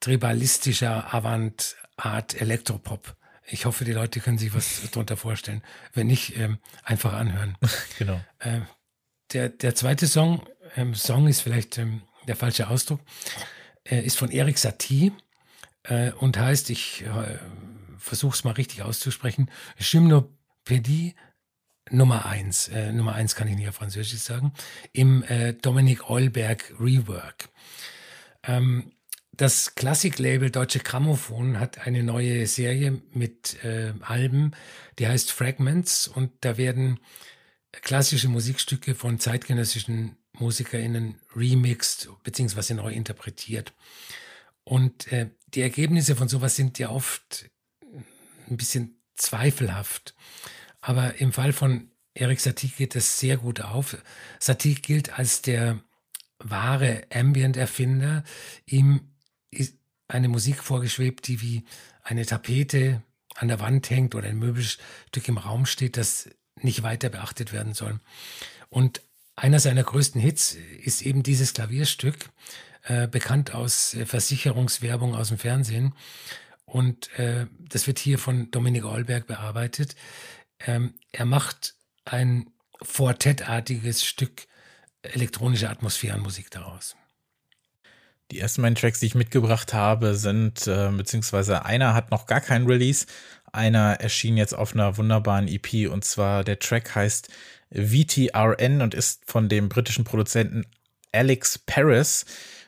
[0.00, 3.16] tribalistischer Avant-Art Elektropop.
[3.46, 5.62] Ich hoffe, die Leute können sich was darunter vorstellen.
[5.94, 7.56] Wenn nicht, ähm, einfach anhören.
[7.98, 8.20] genau.
[9.32, 13.00] Der, der zweite Song, ähm, Song ist vielleicht ähm, der falsche Ausdruck,
[13.84, 15.12] äh, ist von Erik Satie
[15.84, 17.38] äh, und heißt, ich äh,
[17.98, 21.14] versuche es mal richtig auszusprechen, Gymnopädie
[21.90, 22.68] Nummer eins.
[22.68, 24.52] Äh, Nummer eins kann ich nicht auf Französisch sagen.
[24.92, 27.48] Im äh, Dominik Eulberg Rework.
[28.42, 28.92] Ähm,
[29.32, 34.52] das Klassiklabel Deutsche Grammophon hat eine neue Serie mit äh, Alben,
[34.98, 37.00] die heißt Fragments und da werden
[37.82, 42.74] klassische Musikstücke von zeitgenössischen MusikerInnen remixed bzw.
[42.74, 43.72] neu interpretiert.
[44.64, 47.50] Und äh, die Ergebnisse von sowas sind ja oft
[48.48, 50.14] ein bisschen zweifelhaft.
[50.80, 53.96] Aber im Fall von Erik Satie geht das sehr gut auf.
[54.38, 55.80] Satie gilt als der
[56.38, 58.24] wahre Ambient-Erfinder.
[58.66, 59.12] Ihm
[59.50, 59.76] ist
[60.08, 61.64] eine Musik vorgeschwebt, die wie
[62.02, 63.02] eine Tapete
[63.34, 66.28] an der Wand hängt oder ein Möbelstück im Raum steht, das
[66.64, 68.00] nicht weiter beachtet werden soll.
[68.68, 69.02] Und
[69.36, 72.30] einer seiner größten Hits ist eben dieses Klavierstück,
[72.84, 75.94] äh, bekannt aus äh, Versicherungswerbung aus dem Fernsehen.
[76.64, 79.94] Und äh, das wird hier von Dominik Olberg bearbeitet.
[80.60, 81.74] Ähm, er macht
[82.04, 82.50] ein
[82.82, 84.46] Fortettartiges Stück
[85.02, 86.96] elektronische Atmosphärenmusik daraus.
[88.30, 92.40] Die ersten beiden Tracks, die ich mitgebracht habe, sind, äh, beziehungsweise einer hat noch gar
[92.40, 93.06] keinen Release.
[93.54, 97.28] Einer erschien jetzt auf einer wunderbaren EP und zwar der Track heißt
[97.72, 100.66] VTRN und ist von dem britischen Produzenten
[101.12, 102.24] Alex Paris,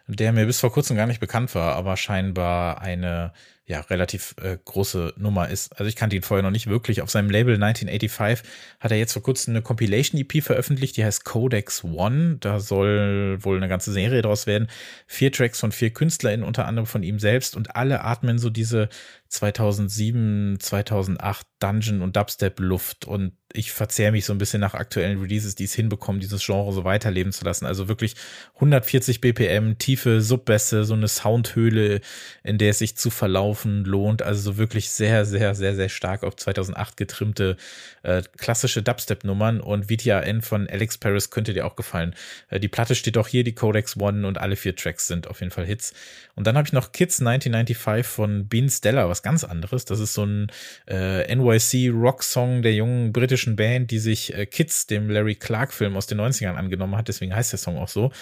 [0.07, 3.33] der mir bis vor kurzem gar nicht bekannt war, aber scheinbar eine
[3.69, 5.73] ja, relativ äh, große Nummer ist.
[5.73, 7.03] Also ich kannte ihn vorher noch nicht wirklich.
[7.03, 11.83] Auf seinem Label 1985 hat er jetzt vor kurzem eine Compilation-EP veröffentlicht, die heißt Codex
[11.83, 12.37] One.
[12.39, 14.69] Da soll wohl eine ganze Serie draus werden.
[15.09, 18.89] Vier Tracks von vier KünstlerInnen, unter anderem von ihm selbst und alle atmen so diese
[19.29, 25.21] 2007, 2008 Dungeon und Dubstep Luft und ich verzehre mich so ein bisschen nach aktuellen
[25.21, 27.65] Releases, die es hinbekommen, dieses Genre so weiterleben zu lassen.
[27.65, 28.15] Also wirklich
[28.57, 32.01] 140 BPM, tiefe Subbässe, so eine Soundhöhle,
[32.43, 34.23] in der es sich zu verlaufen lohnt.
[34.23, 37.57] Also so wirklich sehr, sehr, sehr, sehr stark auf 2008 getrimmte
[38.03, 42.15] äh, klassische Dubstep-Nummern und VTRN von Alex Paris könnte dir auch gefallen.
[42.49, 45.41] Äh, die Platte steht auch hier, die Codex One und alle vier Tracks sind auf
[45.41, 45.95] jeden Fall Hits.
[46.35, 49.85] Und dann habe ich noch Kids 1995 von Bean Stella, was ganz anderes.
[49.85, 50.49] Das ist so ein
[50.87, 56.21] äh, NYC-Rock-Song der jungen britischen Band, die sich äh, Kids, dem Larry Clark-Film aus den
[56.21, 57.09] 90ern angenommen hat.
[57.09, 58.13] Deswegen heißt der Song auch so.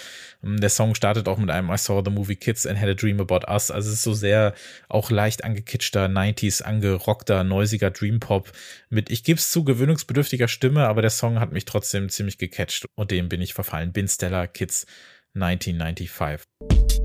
[0.43, 2.93] Ähm, der Song startet auch mit einem I saw the movie Kids and had a
[2.93, 3.71] dream about us.
[3.71, 4.53] Also es ist so sehr
[4.87, 8.51] auch leicht angekitschter 90s, angerockter, neusiger Dream-Pop
[8.89, 12.87] mit, ich gebe es zu, gewöhnungsbedürftiger Stimme, aber der Song hat mich trotzdem ziemlich gecatcht
[12.95, 13.91] und dem bin ich verfallen.
[13.91, 14.85] Bin Stella Kids
[15.35, 17.04] 1995.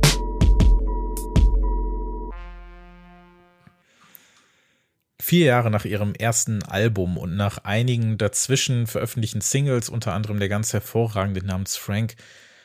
[5.20, 10.48] Vier Jahre nach ihrem ersten Album und nach einigen dazwischen veröffentlichten Singles, unter anderem der
[10.48, 12.16] ganz hervorragende namens Frank,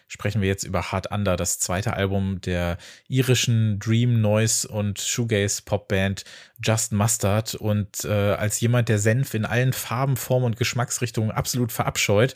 [0.07, 2.77] sprechen wir jetzt über Hard Under, das zweite Album der
[3.09, 6.23] irischen Dream Noise und Shoegaze Popband
[6.63, 7.55] Just Mustard.
[7.55, 12.35] Und äh, als jemand, der Senf in allen Farben, Formen und Geschmacksrichtungen absolut verabscheut,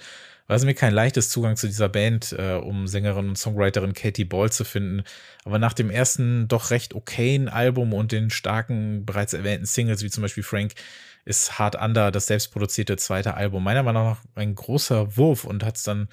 [0.49, 4.25] war es mir kein leichtes Zugang zu dieser Band, äh, um Sängerin und Songwriterin Katie
[4.25, 5.03] Ball zu finden.
[5.45, 10.09] Aber nach dem ersten doch recht okayen Album und den starken, bereits erwähnten Singles, wie
[10.09, 10.73] zum Beispiel Frank,
[11.23, 15.77] ist Hard Under das selbstproduzierte zweite Album meiner Meinung nach ein großer Wurf und hat
[15.77, 16.07] es dann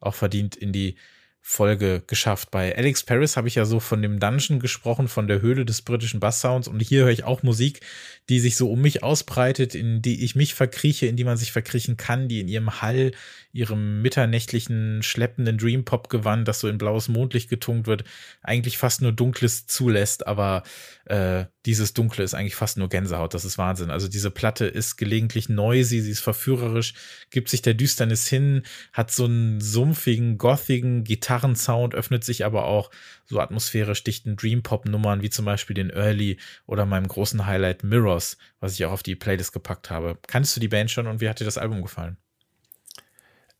[0.00, 0.96] auch verdient in die
[1.44, 2.52] Folge geschafft.
[2.52, 5.82] Bei Alex Paris habe ich ja so von dem Dungeon gesprochen, von der Höhle des
[5.82, 7.80] britischen Basssounds und hier höre ich auch Musik,
[8.28, 11.50] die sich so um mich ausbreitet, in die ich mich verkrieche, in die man sich
[11.50, 13.10] verkriechen kann, die in ihrem Hall,
[13.52, 18.04] ihrem mitternächtlichen, schleppenden Dream-Pop-Gewand, das so in blaues Mondlicht getunkt wird,
[18.42, 20.62] eigentlich fast nur Dunkles zulässt, aber
[21.06, 23.34] äh, dieses Dunkle ist eigentlich fast nur Gänsehaut.
[23.34, 23.90] Das ist Wahnsinn.
[23.90, 26.94] Also diese Platte ist gelegentlich noisy, sie ist verführerisch,
[27.30, 28.62] gibt sich der Düsternis hin,
[28.92, 32.90] hat so einen sumpfigen, gothigen Gitarrensound, öffnet sich aber auch
[33.24, 38.74] so atmosphärisch dichten Dream-Pop-Nummern, wie zum Beispiel den Early oder meinem großen Highlight Mirrors, was
[38.74, 40.18] ich auch auf die Playlist gepackt habe.
[40.26, 42.16] Kannst du die Band schon und wie hat dir das Album gefallen?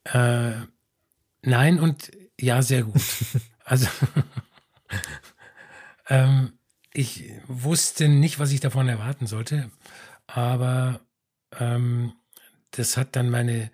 [0.05, 0.53] Äh,
[1.43, 3.03] nein und ja, sehr gut.
[3.65, 3.89] also
[6.09, 6.53] ähm,
[6.95, 9.71] ich wusste nicht, was ich davon erwarten sollte,
[10.27, 11.01] aber
[11.59, 12.13] ähm,
[12.73, 13.71] das hat dann meine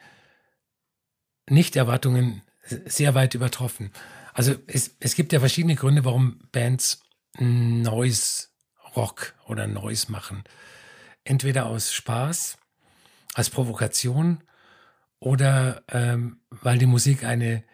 [1.48, 3.92] Nicht-Erwartungen sehr weit übertroffen.
[4.34, 7.02] Also es, es gibt ja verschiedene Gründe, warum Bands
[7.38, 8.48] Noise
[8.96, 10.44] Rock oder Noise machen.
[11.24, 12.58] Entweder aus Spaß,
[13.34, 14.42] als Provokation
[15.20, 17.64] oder ähm, weil die Musik eine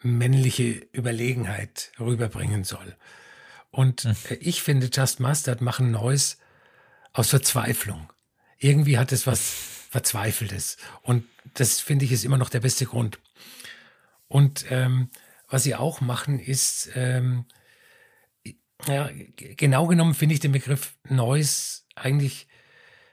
[0.00, 2.96] männliche Überlegenheit rüberbringen soll.
[3.72, 4.14] Und hm.
[4.30, 6.38] Äh, ich finde, Just Mustard machen Neues
[7.12, 8.12] aus Verzweiflung.
[8.58, 9.40] Irgendwie hat es was
[9.90, 10.76] Verzweifeltes.
[11.02, 13.18] Und das finde ich ist immer noch der beste Grund.
[14.28, 15.10] Und ähm,
[15.48, 17.44] was sie auch machen, ist, ähm,
[18.86, 22.48] ja, genau genommen finde ich den Begriff Neues eigentlich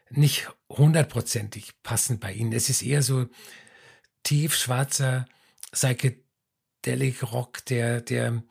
[0.10, 2.54] nicht hundertprozentig passend bei ihnen.
[2.54, 3.28] Es ist eher so
[4.24, 5.26] tiefschwarzer
[5.72, 8.42] Psychedelic Rock, der, der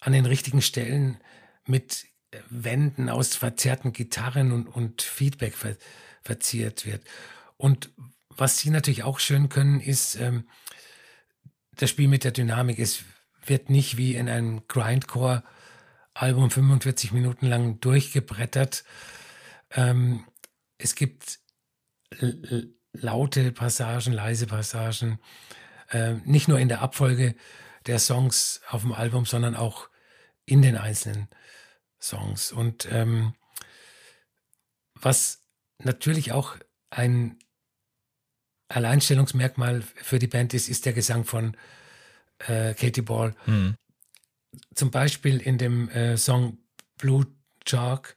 [0.00, 1.18] an den richtigen Stellen
[1.66, 2.06] mit
[2.48, 5.76] Wänden aus verzerrten Gitarren und, und Feedback ver,
[6.22, 7.02] verziert wird.
[7.56, 7.90] Und
[8.30, 10.48] was sie natürlich auch schön können, ist ähm,
[11.76, 12.78] das Spiel mit der Dynamik.
[12.78, 13.04] Es
[13.44, 18.84] wird nicht wie in einem Grindcore-Album 45 Minuten lang durchgebrettert.
[19.70, 20.24] Ähm,
[20.78, 21.38] es gibt
[22.92, 25.18] laute Passagen, leise Passagen,
[25.90, 27.34] äh, nicht nur in der Abfolge
[27.86, 29.88] der Songs auf dem Album, sondern auch
[30.44, 31.28] in den einzelnen
[32.02, 32.52] Songs.
[32.52, 33.34] Und ähm,
[34.94, 35.42] was
[35.78, 36.56] natürlich auch
[36.90, 37.38] ein
[38.68, 41.56] Alleinstellungsmerkmal für die Band ist, ist der Gesang von
[42.38, 43.34] äh, Katie Ball.
[43.46, 43.76] Mhm.
[44.74, 46.58] Zum Beispiel in dem äh, Song
[46.98, 47.26] Blue
[47.66, 48.16] Shark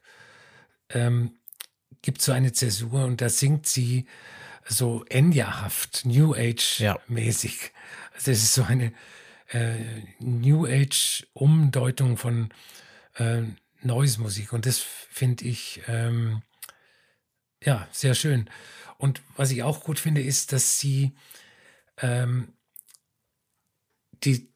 [0.90, 1.38] ähm,
[2.02, 4.06] gibt es so eine Zäsur und da singt sie
[4.68, 7.62] so Enya-haft, New Age-mäßig.
[7.62, 7.70] Ja.
[8.14, 8.92] Also das ist so eine
[9.50, 12.50] äh, New Age-Umdeutung von
[13.14, 13.42] äh,
[13.86, 16.42] Noise-Musik und das finde ich ähm,
[17.62, 18.50] ja sehr schön.
[18.98, 21.14] Und was ich auch gut finde, ist, dass sie
[21.98, 22.52] ähm,
[24.24, 24.52] die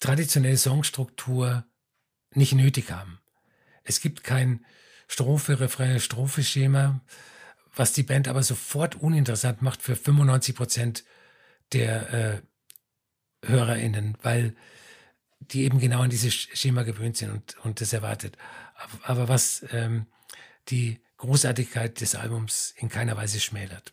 [0.00, 1.64] traditionelle Songstruktur
[2.32, 3.18] nicht nötig haben.
[3.84, 4.64] Es gibt kein
[5.08, 7.00] Strophe, Refrain, Strophe-Schema,
[7.74, 11.04] was die Band aber sofort uninteressant macht für 95 Prozent
[11.72, 12.42] der äh,
[13.46, 14.54] HörerInnen, weil
[15.40, 18.36] die eben genau an dieses Schema gewöhnt sind und, und das erwartet.
[19.02, 20.06] Aber, was ähm,
[20.68, 23.92] die Großartigkeit des Albums in keiner Weise schmälert.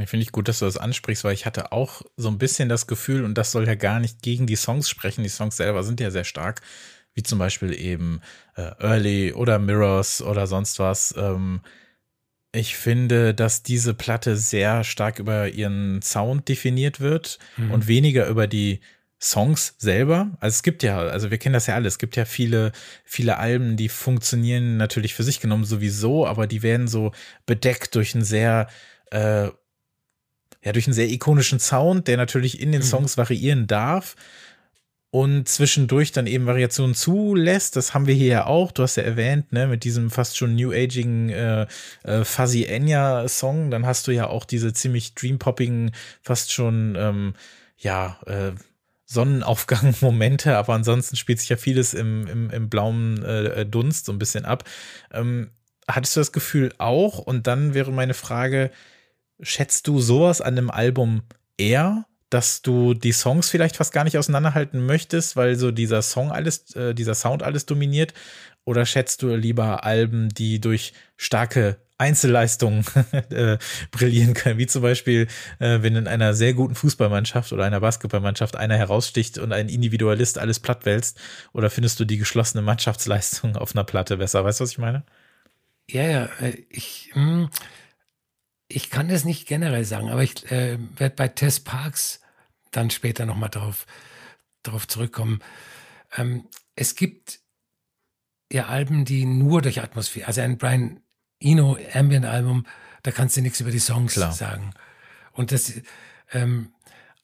[0.00, 2.68] Ich finde ich gut, dass du das ansprichst, weil ich hatte auch so ein bisschen
[2.68, 5.24] das Gefühl, und das soll ja gar nicht gegen die Songs sprechen.
[5.24, 6.60] Die Songs selber sind ja sehr stark,
[7.14, 8.20] wie zum Beispiel eben
[8.54, 11.14] äh, Early oder Mirrors oder sonst was.
[11.16, 11.62] Ähm,
[12.52, 17.72] ich finde, dass diese Platte sehr stark über ihren Sound definiert wird mhm.
[17.72, 18.80] und weniger über die
[19.20, 20.30] Songs selber.
[20.40, 22.72] Also es gibt ja, also wir kennen das ja alle, es gibt ja viele,
[23.04, 27.12] viele Alben, die funktionieren natürlich für sich genommen sowieso, aber die werden so
[27.44, 28.68] bedeckt durch einen sehr,
[29.10, 32.86] äh, ja, durch einen sehr ikonischen Sound, der natürlich in den mhm.
[32.86, 34.14] Songs variieren darf
[35.10, 37.76] und zwischendurch dann eben Variationen zulässt.
[37.76, 38.72] Das haben wir hier ja auch.
[38.72, 41.66] Du hast ja erwähnt, ne, mit diesem fast schon new agigen äh,
[42.04, 43.70] äh, Fuzzy Enya Song.
[43.70, 47.34] Dann hast du ja auch diese ziemlich dream-poppigen, fast schon ähm,
[47.78, 48.52] ja äh,
[49.08, 54.18] Sonnenaufgang-Momente, aber ansonsten spielt sich ja vieles im, im, im blauen äh, Dunst so ein
[54.18, 54.64] bisschen ab.
[55.12, 55.50] Ähm,
[55.88, 57.18] hattest du das Gefühl auch?
[57.18, 58.70] Und dann wäre meine Frage,
[59.40, 61.22] schätzt du sowas an einem Album
[61.56, 66.30] eher, dass du die Songs vielleicht fast gar nicht auseinanderhalten möchtest, weil so dieser Song
[66.30, 68.12] alles, äh, dieser Sound alles dominiert?
[68.64, 72.84] Oder schätzt du lieber Alben, die durch starke Einzelleistungen
[73.30, 73.58] äh,
[73.90, 75.26] brillieren können, wie zum Beispiel,
[75.58, 80.38] äh, wenn in einer sehr guten Fußballmannschaft oder einer Basketballmannschaft einer heraussticht und ein Individualist
[80.38, 81.20] alles plattwälzt,
[81.52, 84.44] oder findest du die geschlossene Mannschaftsleistung auf einer Platte besser?
[84.44, 85.04] Weißt du, was ich meine?
[85.90, 87.50] Ja, ja, äh, ich, hm,
[88.68, 92.20] ich kann das nicht generell sagen, aber ich äh, werde bei Tess Parks
[92.70, 93.86] dann später nochmal drauf,
[94.62, 95.40] drauf zurückkommen.
[96.16, 97.40] Ähm, es gibt
[98.52, 101.00] ja Alben, die nur durch Atmosphäre, also ein Brian
[101.40, 102.66] Eno Ambient Album,
[103.02, 104.32] da kannst du nichts über die Songs Klar.
[104.32, 104.74] sagen.
[105.32, 105.72] Und das,
[106.32, 106.72] ähm,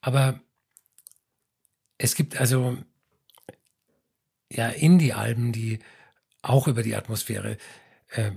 [0.00, 0.40] aber
[1.98, 2.78] es gibt also
[4.50, 5.80] ja Indie-Alben, die
[6.42, 7.56] auch über die Atmosphäre
[8.10, 8.32] äh,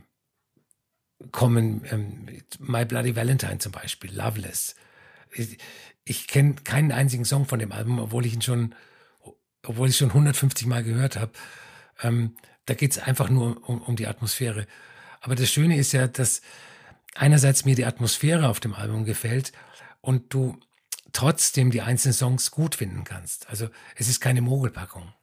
[1.31, 1.83] kommen.
[1.89, 2.27] Ähm,
[2.59, 4.75] My Bloody Valentine zum Beispiel, Loveless.
[5.33, 5.57] Ich,
[6.05, 8.73] ich kenne keinen einzigen Song von dem Album, obwohl ich ihn schon,
[9.63, 11.33] obwohl ich schon 150 Mal gehört habe.
[12.01, 12.35] Ähm,
[12.65, 14.67] da geht es einfach nur um, um die Atmosphäre.
[15.21, 16.41] Aber das Schöne ist ja, dass
[17.15, 19.51] einerseits mir die Atmosphäre auf dem Album gefällt
[20.01, 20.59] und du
[21.13, 23.49] trotzdem die einzelnen Songs gut finden kannst.
[23.49, 25.13] Also es ist keine Mogelpackung.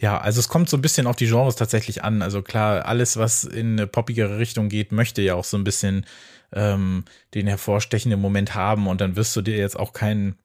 [0.00, 2.22] Ja, also es kommt so ein bisschen auf die Genres tatsächlich an.
[2.22, 6.06] Also klar, alles, was in eine poppigere Richtung geht, möchte ja auch so ein bisschen
[6.52, 10.38] ähm, den hervorstechenden Moment haben und dann wirst du dir jetzt auch keinen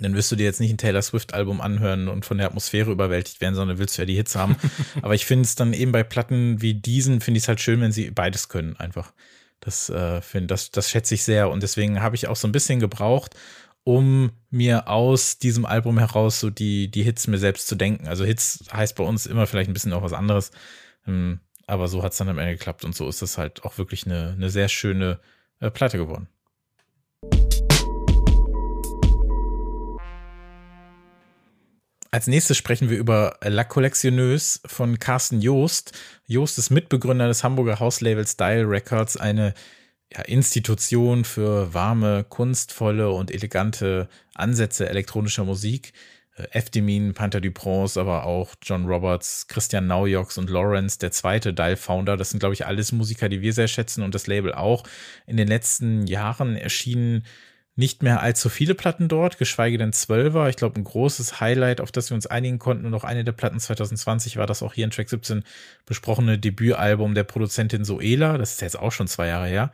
[0.00, 3.40] dann wirst du dir jetzt nicht ein Taylor Swift-Album anhören und von der Atmosphäre überwältigt
[3.40, 4.56] werden, sondern willst du ja die Hits haben.
[5.02, 7.80] Aber ich finde es dann eben bei Platten wie diesen, finde ich es halt schön,
[7.80, 9.12] wenn sie beides können, einfach.
[9.60, 11.50] Das äh, finde, das, das schätze ich sehr.
[11.50, 13.34] Und deswegen habe ich auch so ein bisschen gebraucht,
[13.82, 18.06] um mir aus diesem Album heraus so die, die Hits mir selbst zu denken.
[18.06, 20.52] Also Hits heißt bei uns immer vielleicht ein bisschen auch was anderes.
[21.06, 23.78] Ähm, aber so hat es dann am Ende geklappt und so ist das halt auch
[23.78, 25.20] wirklich eine, eine sehr schöne
[25.60, 26.28] äh, Platte geworden.
[32.10, 35.92] Als nächstes sprechen wir über La Collectionneuse von Carsten Joost.
[36.26, 39.52] Joost ist Mitbegründer des Hamburger Hauslabels Style Records, eine
[40.10, 45.92] ja, Institution für warme, kunstvolle und elegante Ansätze elektronischer Musik.
[46.36, 52.16] Äh, Efdemin, Panther Dupronce, aber auch John Roberts, Christian Naujoks und Lawrence, der zweite Dial-Founder.
[52.16, 54.84] Das sind, glaube ich, alles Musiker, die wir sehr schätzen und das Label auch.
[55.26, 57.24] In den letzten Jahren erschienen
[57.78, 60.48] nicht mehr allzu viele Platten dort, geschweige denn Zwölfer.
[60.48, 63.30] Ich glaube, ein großes Highlight, auf das wir uns einigen konnten und auch eine der
[63.30, 65.44] Platten 2020 war das auch hier in Track 17
[65.86, 68.36] besprochene Debütalbum der Produzentin Soela.
[68.36, 69.70] Das ist jetzt auch schon zwei Jahre her.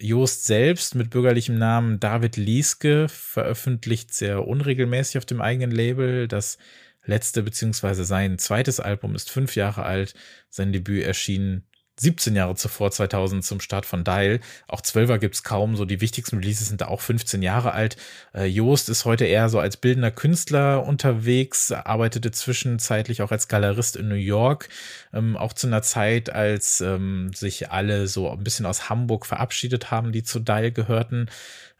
[0.00, 6.26] Joost selbst mit bürgerlichem Namen David Lieske veröffentlicht sehr unregelmäßig auf dem eigenen Label.
[6.26, 6.58] Das
[7.04, 10.14] letzte beziehungsweise sein zweites Album ist fünf Jahre alt.
[10.48, 11.62] Sein Debüt erschien
[12.00, 14.40] 17 Jahre zuvor, 2000 zum Start von Dial.
[14.68, 17.96] Auch 12er gibt's kaum, so die wichtigsten Releases sind da auch 15 Jahre alt.
[18.34, 23.96] Äh, Joost ist heute eher so als bildender Künstler unterwegs, arbeitete zwischenzeitlich auch als Galerist
[23.96, 24.70] in New York,
[25.12, 29.90] ähm, auch zu einer Zeit, als ähm, sich alle so ein bisschen aus Hamburg verabschiedet
[29.90, 31.28] haben, die zu Dial gehörten.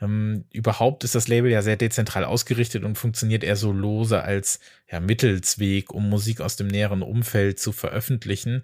[0.00, 4.60] Ähm, überhaupt ist das Label ja sehr dezentral ausgerichtet und funktioniert eher so lose als
[4.90, 8.62] ja, Mittelsweg, um Musik aus dem näheren Umfeld zu veröffentlichen.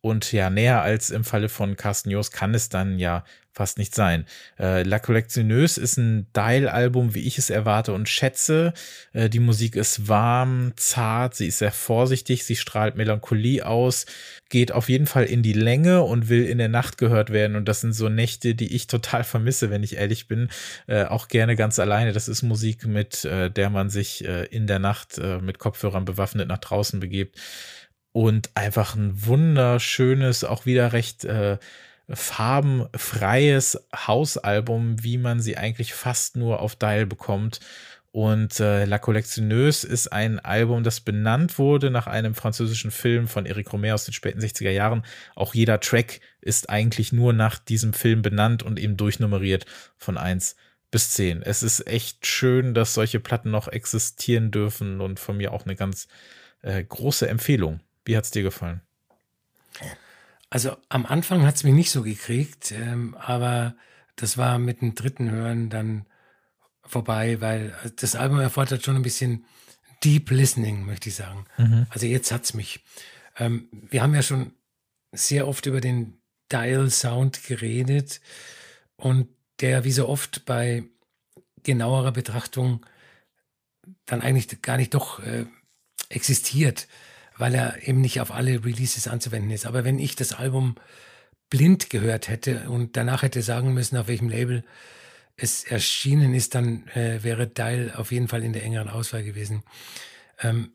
[0.00, 3.24] Und ja, näher als im Falle von Carsten Jost kann es dann ja
[3.58, 4.24] fast nicht sein.
[4.58, 8.72] Äh, La Collectionneuse ist ein Dial-Album, wie ich es erwarte und schätze.
[9.12, 14.06] Äh, die Musik ist warm, zart, sie ist sehr vorsichtig, sie strahlt Melancholie aus,
[14.48, 17.56] geht auf jeden Fall in die Länge und will in der Nacht gehört werden.
[17.56, 20.48] Und das sind so Nächte, die ich total vermisse, wenn ich ehrlich bin.
[20.86, 22.12] Äh, auch gerne ganz alleine.
[22.12, 26.04] Das ist Musik, mit äh, der man sich äh, in der Nacht äh, mit Kopfhörern
[26.04, 27.36] bewaffnet nach draußen begibt
[28.12, 31.58] und einfach ein wunderschönes, auch wieder recht äh,
[32.10, 37.60] farbenfreies Hausalbum, wie man sie eigentlich fast nur auf Dial bekommt.
[38.10, 43.44] Und äh, La Collectionneuse ist ein Album, das benannt wurde nach einem französischen Film von
[43.44, 45.04] Eric Romer aus den späten 60er Jahren.
[45.34, 49.66] Auch jeder Track ist eigentlich nur nach diesem Film benannt und eben durchnummeriert
[49.98, 50.56] von 1
[50.90, 51.42] bis 10.
[51.42, 55.76] Es ist echt schön, dass solche Platten noch existieren dürfen und von mir auch eine
[55.76, 56.08] ganz
[56.62, 57.80] äh, große Empfehlung.
[58.04, 58.80] Wie hat es dir gefallen?
[60.50, 63.74] Also am Anfang hat es mich nicht so gekriegt, ähm, aber
[64.16, 66.06] das war mit dem dritten Hören dann
[66.82, 69.44] vorbei, weil das Album erfordert schon ein bisschen
[70.02, 71.44] Deep Listening, möchte ich sagen.
[71.58, 71.86] Mhm.
[71.90, 72.80] Also jetzt hat es mich.
[73.36, 74.52] Ähm, wir haben ja schon
[75.12, 76.18] sehr oft über den
[76.50, 78.20] Dial Sound geredet
[78.96, 79.28] und
[79.60, 80.84] der wie so oft bei
[81.62, 82.86] genauerer Betrachtung
[84.06, 85.46] dann eigentlich gar nicht doch äh,
[86.08, 86.88] existiert
[87.38, 89.64] weil er eben nicht auf alle Releases anzuwenden ist.
[89.66, 90.74] Aber wenn ich das Album
[91.50, 94.64] blind gehört hätte und danach hätte sagen müssen, auf welchem Label
[95.36, 99.62] es erschienen ist, dann äh, wäre Dial auf jeden Fall in der engeren Auswahl gewesen.
[100.40, 100.74] Ähm,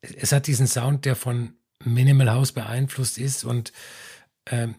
[0.00, 3.72] es hat diesen Sound, der von Minimal House beeinflusst ist und
[4.46, 4.74] ähm,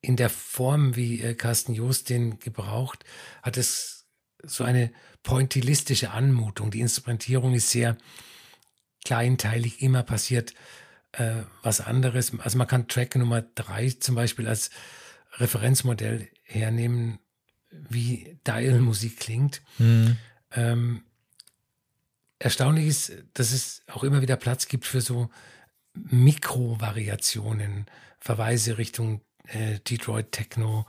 [0.00, 3.04] in der Form, wie äh, Carsten Joost den gebraucht,
[3.42, 4.06] hat es
[4.44, 6.70] so eine pointillistische Anmutung.
[6.70, 7.96] Die Instrumentierung ist sehr
[9.04, 10.54] kleinteilig immer passiert
[11.12, 12.32] äh, was anderes.
[12.40, 14.70] Also man kann Track Nummer drei zum Beispiel als
[15.34, 17.18] Referenzmodell hernehmen,
[17.70, 19.62] wie Dial-Musik klingt.
[19.78, 20.16] Mhm.
[20.52, 21.02] Ähm,
[22.38, 25.30] erstaunlich ist, dass es auch immer wieder Platz gibt für so
[25.94, 27.86] Mikrovariationen,
[28.20, 30.86] Verweise Richtung äh, Detroit Techno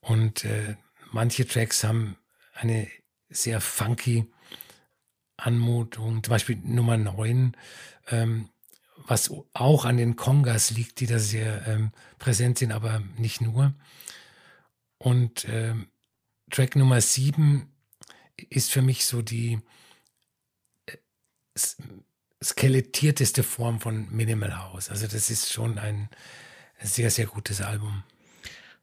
[0.00, 0.76] und äh,
[1.12, 2.16] manche Tracks haben
[2.54, 2.88] eine
[3.28, 4.26] sehr funky
[5.46, 7.56] Anmutung, zum Beispiel Nummer 9,
[8.08, 8.48] ähm,
[9.06, 13.74] was auch an den Kongas liegt, die da sehr ähm, präsent sind, aber nicht nur.
[14.98, 15.88] Und ähm,
[16.50, 17.72] Track Nummer 7
[18.36, 19.58] ist für mich so die
[20.86, 20.96] äh,
[22.42, 24.90] skelettierteste Form von Minimal House.
[24.90, 26.08] Also das ist schon ein
[26.82, 28.02] sehr, sehr gutes Album.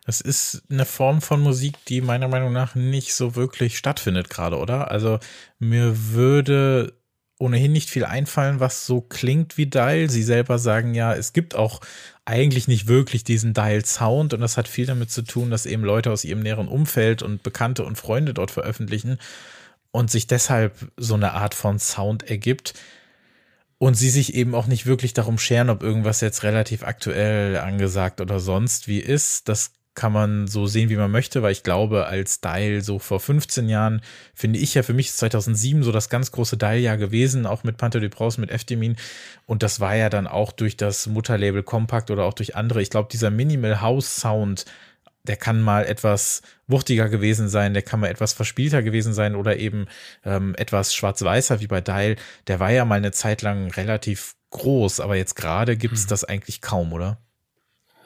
[0.08, 4.58] Das ist eine Form von Musik, die meiner Meinung nach nicht so wirklich stattfindet gerade,
[4.58, 4.89] oder?
[4.89, 5.20] Also
[5.60, 6.93] mir würde
[7.39, 10.10] ohnehin nicht viel einfallen, was so klingt wie Dial.
[10.10, 11.82] Sie selber sagen ja, es gibt auch
[12.24, 16.10] eigentlich nicht wirklich diesen Dial-Sound und das hat viel damit zu tun, dass eben Leute
[16.10, 19.20] aus ihrem näheren Umfeld und Bekannte und Freunde dort veröffentlichen
[19.91, 22.75] und sich deshalb so eine Art von Sound ergibt.
[23.79, 28.21] Und sie sich eben auch nicht wirklich darum scheren, ob irgendwas jetzt relativ aktuell angesagt
[28.21, 29.50] oder sonst wie ist.
[29.50, 33.19] Das kann man so sehen, wie man möchte, weil ich glaube, als Dial so vor
[33.19, 34.02] 15 Jahren,
[34.35, 37.77] finde ich ja für mich ist 2007 so das ganz große Dial-Jahr gewesen, auch mit
[37.77, 38.95] Panther du Prause, mit Eftemin.
[39.48, 42.83] Und das war ja dann auch durch das Mutterlabel Compact oder auch durch andere.
[42.83, 44.65] Ich glaube, dieser Minimal House Sound,
[45.23, 49.58] der kann mal etwas wuchtiger gewesen sein, der kann mal etwas verspielter gewesen sein oder
[49.58, 49.87] eben
[50.23, 52.17] ähm, etwas schwarz-weißer wie bei Dial.
[52.45, 56.10] Der war ja mal eine Zeit lang relativ groß, aber jetzt gerade gibt's mhm.
[56.10, 57.17] das eigentlich kaum, oder?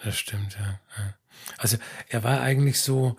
[0.05, 0.79] Das stimmt, ja.
[0.97, 1.13] ja.
[1.57, 1.77] Also
[2.09, 3.17] er war eigentlich so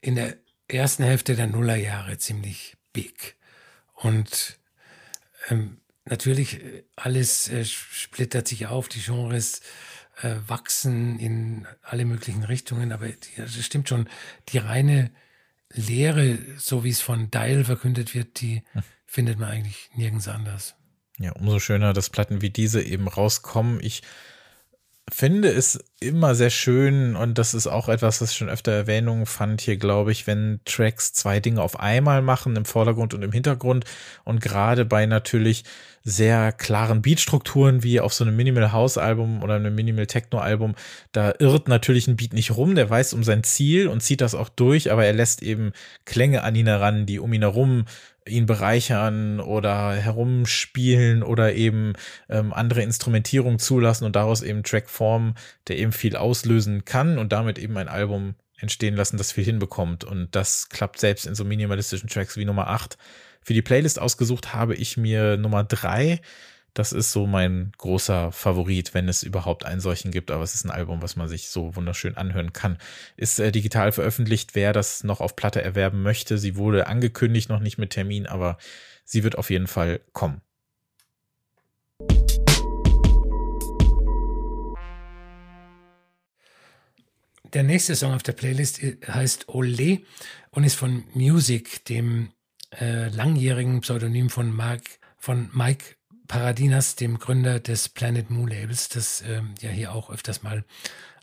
[0.00, 0.36] in der
[0.68, 3.36] ersten Hälfte der Nullerjahre ziemlich big.
[3.94, 4.58] Und
[5.48, 9.60] ähm, natürlich äh, alles äh, splittert sich auf, die Genres
[10.22, 14.08] äh, wachsen in alle möglichen Richtungen, aber das stimmt schon,
[14.48, 15.10] die reine
[15.72, 18.82] Lehre, so wie es von Dial verkündet wird, die hm.
[19.06, 20.74] findet man eigentlich nirgends anders.
[21.18, 23.78] Ja, umso schöner, dass Platten wie diese eben rauskommen.
[23.82, 24.02] Ich
[25.08, 29.60] finde es immer sehr schön und das ist auch etwas, was schon öfter Erwähnung fand
[29.60, 33.84] hier, glaube ich, wenn Tracks zwei Dinge auf einmal machen, im Vordergrund und im Hintergrund
[34.24, 35.64] und gerade bei natürlich
[36.02, 40.74] sehr klaren Beatstrukturen wie auf so einem Minimal House Album oder einem Minimal Techno Album,
[41.12, 44.34] da irrt natürlich ein Beat nicht rum, der weiß um sein Ziel und zieht das
[44.34, 45.72] auch durch, aber er lässt eben
[46.06, 47.84] Klänge an ihn heran, die um ihn herum
[48.30, 51.94] ihn bereichern oder herumspielen oder eben
[52.28, 55.34] ähm, andere Instrumentierung zulassen und daraus eben Trackform,
[55.68, 60.04] der eben viel auslösen kann und damit eben ein Album entstehen lassen, das viel hinbekommt.
[60.04, 62.98] Und das klappt selbst in so minimalistischen Tracks wie Nummer 8.
[63.42, 66.20] Für die Playlist ausgesucht habe ich mir Nummer 3
[66.74, 70.30] das ist so mein großer Favorit, wenn es überhaupt einen solchen gibt.
[70.30, 72.78] Aber es ist ein Album, was man sich so wunderschön anhören kann.
[73.16, 76.38] Ist äh, digital veröffentlicht, wer das noch auf Platte erwerben möchte.
[76.38, 78.58] Sie wurde angekündigt, noch nicht mit Termin, aber
[79.04, 80.42] sie wird auf jeden Fall kommen.
[87.52, 90.02] Der nächste Song auf der Playlist heißt Ole
[90.50, 92.30] und ist von Music, dem
[92.80, 94.82] äh, langjährigen Pseudonym von Mark,
[95.16, 95.96] von Mike
[96.28, 100.64] Paradinas, dem Gründer des Planet Moo Labels, das ähm, ja hier auch öfters mal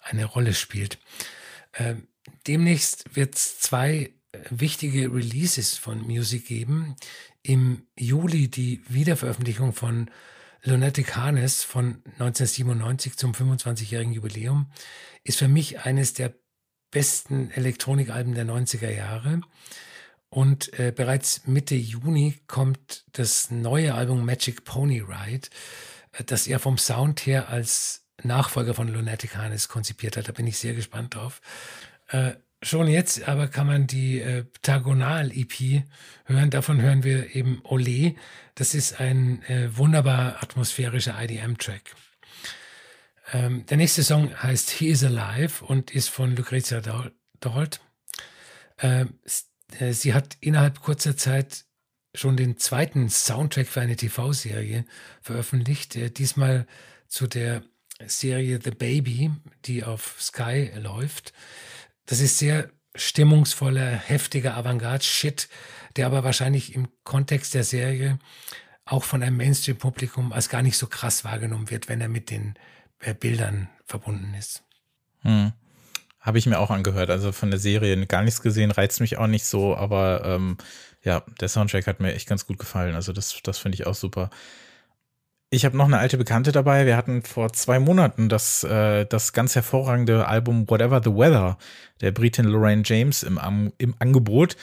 [0.01, 0.99] eine Rolle spielt.
[1.75, 2.07] Ähm,
[2.45, 6.97] demnächst wird es zwei äh, wichtige Releases von Music geben.
[7.41, 10.11] Im Juli die Wiederveröffentlichung von
[10.63, 14.71] Lunatic Harness von 1997 zum 25-jährigen Jubiläum
[15.23, 16.33] ist für mich eines der
[16.91, 19.41] besten Elektronikalben der 90er Jahre.
[20.29, 25.47] Und äh, bereits Mitte Juni kommt das neue Album Magic Pony Ride,
[26.13, 30.27] äh, das er vom Sound her als Nachfolger von Lunatic Harness konzipiert hat.
[30.27, 31.41] Da bin ich sehr gespannt drauf.
[32.07, 35.83] Äh, schon jetzt aber kann man die äh, Ptagonal-EP
[36.25, 36.49] hören.
[36.49, 38.15] Davon hören wir eben Ole.
[38.55, 41.95] Das ist ein äh, wunderbar atmosphärischer IDM-Track.
[43.33, 46.81] Ähm, der nächste Song heißt He is Alive und ist von Lucrezia
[47.39, 47.81] Dort.
[48.79, 49.19] Ähm,
[49.79, 51.65] äh, sie hat innerhalb kurzer Zeit
[52.15, 54.85] schon den zweiten Soundtrack für eine TV-Serie
[55.21, 56.65] veröffentlicht, äh, diesmal
[57.07, 57.63] zu der
[58.05, 59.31] Serie The Baby,
[59.65, 61.33] die auf Sky läuft.
[62.07, 65.47] Das ist sehr stimmungsvoller, heftiger Avantgarde-Shit,
[65.95, 68.17] der aber wahrscheinlich im Kontext der Serie
[68.85, 72.55] auch von einem Mainstream-Publikum als gar nicht so krass wahrgenommen wird, wenn er mit den
[72.99, 74.63] äh, Bildern verbunden ist.
[75.21, 75.51] Hm.
[76.19, 77.09] Habe ich mir auch angehört.
[77.09, 80.57] Also von der Serie gar nichts gesehen, reizt mich auch nicht so, aber ähm,
[81.03, 82.95] ja, der Soundtrack hat mir echt ganz gut gefallen.
[82.95, 84.29] Also das, das finde ich auch super.
[85.49, 86.85] Ich habe noch eine alte Bekannte dabei.
[86.85, 91.57] Wir hatten vor zwei Monaten das, äh, das ganz hervorragende Album Whatever the Weather
[92.01, 93.39] der Britin Lorraine James im,
[93.77, 94.57] im Angebot.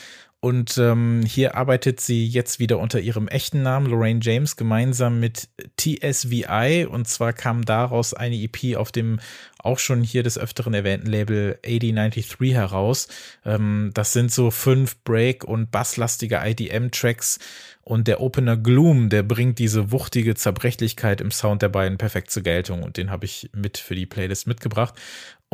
[0.45, 5.49] Und ähm, hier arbeitet sie jetzt wieder unter ihrem echten Namen, Lorraine James, gemeinsam mit
[5.79, 6.87] TSVI.
[6.87, 9.21] Und zwar kam daraus eine EP auf dem
[9.57, 13.09] auch schon hier des öfteren erwähnten Label 8093 heraus.
[13.47, 17.39] Ähm, das sind so fünf Break- und basslastige IDM-Tracks.
[17.81, 22.43] Und der Opener Gloom, der bringt diese wuchtige Zerbrechlichkeit im Sound der beiden perfekt zur
[22.43, 22.83] Geltung.
[22.83, 24.95] Und den habe ich mit für die Playlist mitgebracht.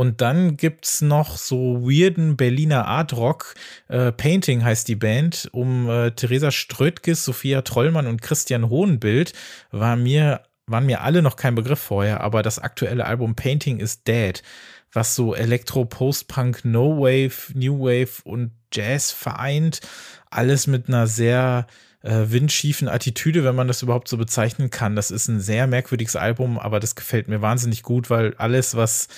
[0.01, 3.55] Und dann gibt's noch so weirden Berliner Art Rock.
[3.89, 5.51] Äh, Painting heißt die Band.
[5.53, 9.35] Um äh, Theresa Strötkes, Sophia Trollmann und Christian Hohenbild
[9.73, 14.03] war mir, waren mir alle noch kein Begriff vorher, aber das aktuelle Album Painting is
[14.03, 14.43] Dead,
[14.91, 19.83] was so Elektro, Post-Punk, No Wave, New Wave und Jazz vereint.
[20.31, 21.67] Alles mit einer sehr
[22.03, 24.97] äh, windschiefen Attitüde, wenn man das überhaupt so bezeichnen kann.
[24.97, 29.09] Das ist ein sehr merkwürdiges Album, aber das gefällt mir wahnsinnig gut, weil alles, was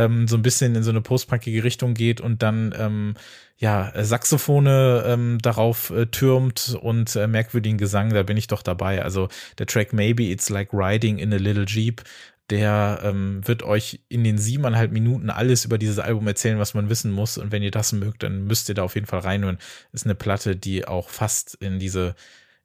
[0.00, 3.14] ähm, so ein bisschen in so eine postpunkige Richtung geht und dann ähm,
[3.58, 9.02] ja Saxophone ähm, darauf äh, türmt und äh, merkwürdigen Gesang, da bin ich doch dabei.
[9.02, 9.28] Also
[9.58, 12.02] der Track Maybe It's Like Riding in a Little Jeep
[12.50, 16.88] Der ähm, wird euch in den siebeneinhalb Minuten alles über dieses Album erzählen, was man
[16.88, 17.38] wissen muss.
[17.38, 19.58] Und wenn ihr das mögt, dann müsst ihr da auf jeden Fall reinhören.
[19.92, 22.14] Ist eine Platte, die auch fast in diese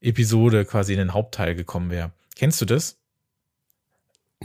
[0.01, 2.11] Episode quasi in den Hauptteil gekommen wäre.
[2.35, 2.97] Kennst du das?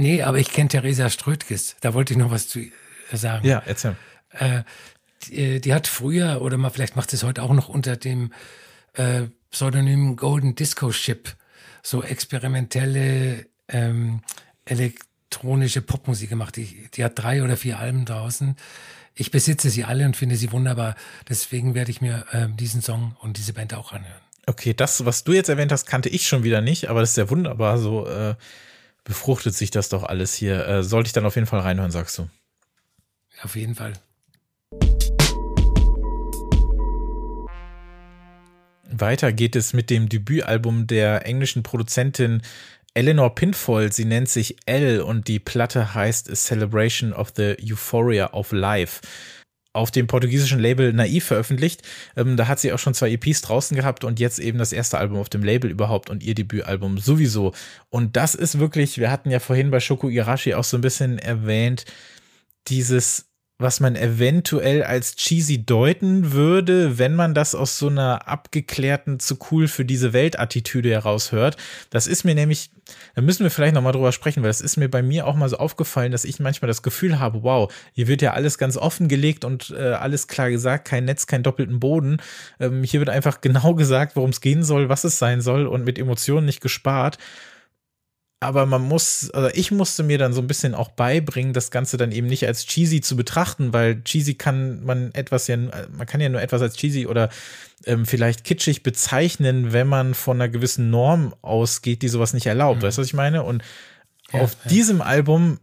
[0.00, 1.76] Nee, aber ich kenne Theresa Strötkes.
[1.82, 2.60] Da wollte ich noch was zu
[3.12, 3.46] sagen.
[3.46, 3.96] Ja, erzähl.
[4.30, 4.62] Äh,
[5.24, 8.32] die, die, hat früher, oder mal vielleicht macht sie es heute auch noch unter dem
[8.94, 11.36] äh, Pseudonym Golden Disco Ship,
[11.82, 14.22] so experimentelle ähm,
[14.64, 16.56] elektronische Popmusik gemacht.
[16.56, 18.56] Die, die hat drei oder vier Alben draußen.
[19.14, 20.94] Ich besitze sie alle und finde sie wunderbar.
[21.28, 24.22] Deswegen werde ich mir äh, diesen Song und diese Band auch anhören.
[24.46, 27.16] Okay, das, was du jetzt erwähnt hast, kannte ich schon wieder nicht, aber das ist
[27.18, 27.76] ja wunderbar.
[27.76, 28.36] So äh,
[29.04, 30.66] befruchtet sich das doch alles hier.
[30.66, 32.28] Äh, sollte ich dann auf jeden Fall reinhören, sagst du?
[33.42, 33.94] Auf jeden Fall.
[38.92, 42.42] Weiter geht es mit dem Debütalbum der englischen Produzentin
[42.94, 43.94] Eleanor Pinfold.
[43.94, 49.00] Sie nennt sich L und die Platte heißt A Celebration of the Euphoria of Life
[49.72, 51.82] auf dem portugiesischen Label Naiv veröffentlicht.
[52.16, 54.98] Ähm, da hat sie auch schon zwei EPs draußen gehabt und jetzt eben das erste
[54.98, 57.52] Album auf dem Label überhaupt und ihr Debütalbum sowieso.
[57.88, 61.18] Und das ist wirklich, wir hatten ja vorhin bei Shoko Irashi auch so ein bisschen
[61.18, 61.84] erwähnt,
[62.68, 63.29] dieses
[63.60, 69.38] was man eventuell als cheesy deuten würde, wenn man das aus so einer abgeklärten, zu
[69.50, 71.56] cool für diese Welt-Attitüde heraushört.
[71.90, 72.70] Das ist mir nämlich,
[73.14, 75.48] da müssen wir vielleicht nochmal drüber sprechen, weil das ist mir bei mir auch mal
[75.48, 79.08] so aufgefallen, dass ich manchmal das Gefühl habe, wow, hier wird ja alles ganz offen
[79.08, 82.16] gelegt und äh, alles klar gesagt, kein Netz, kein doppelten Boden.
[82.58, 85.84] Ähm, hier wird einfach genau gesagt, worum es gehen soll, was es sein soll und
[85.84, 87.18] mit Emotionen nicht gespart
[88.40, 91.98] aber man muss, also ich musste mir dann so ein bisschen auch beibringen, das Ganze
[91.98, 96.22] dann eben nicht als cheesy zu betrachten, weil cheesy kann man etwas ja, man kann
[96.22, 97.28] ja nur etwas als cheesy oder
[97.84, 102.80] ähm, vielleicht kitschig bezeichnen, wenn man von einer gewissen Norm ausgeht, die sowas nicht erlaubt.
[102.80, 102.86] Mhm.
[102.86, 103.42] Weißt du, was ich meine?
[103.42, 103.62] Und
[104.32, 104.70] ja, auf ja.
[104.70, 105.58] diesem Album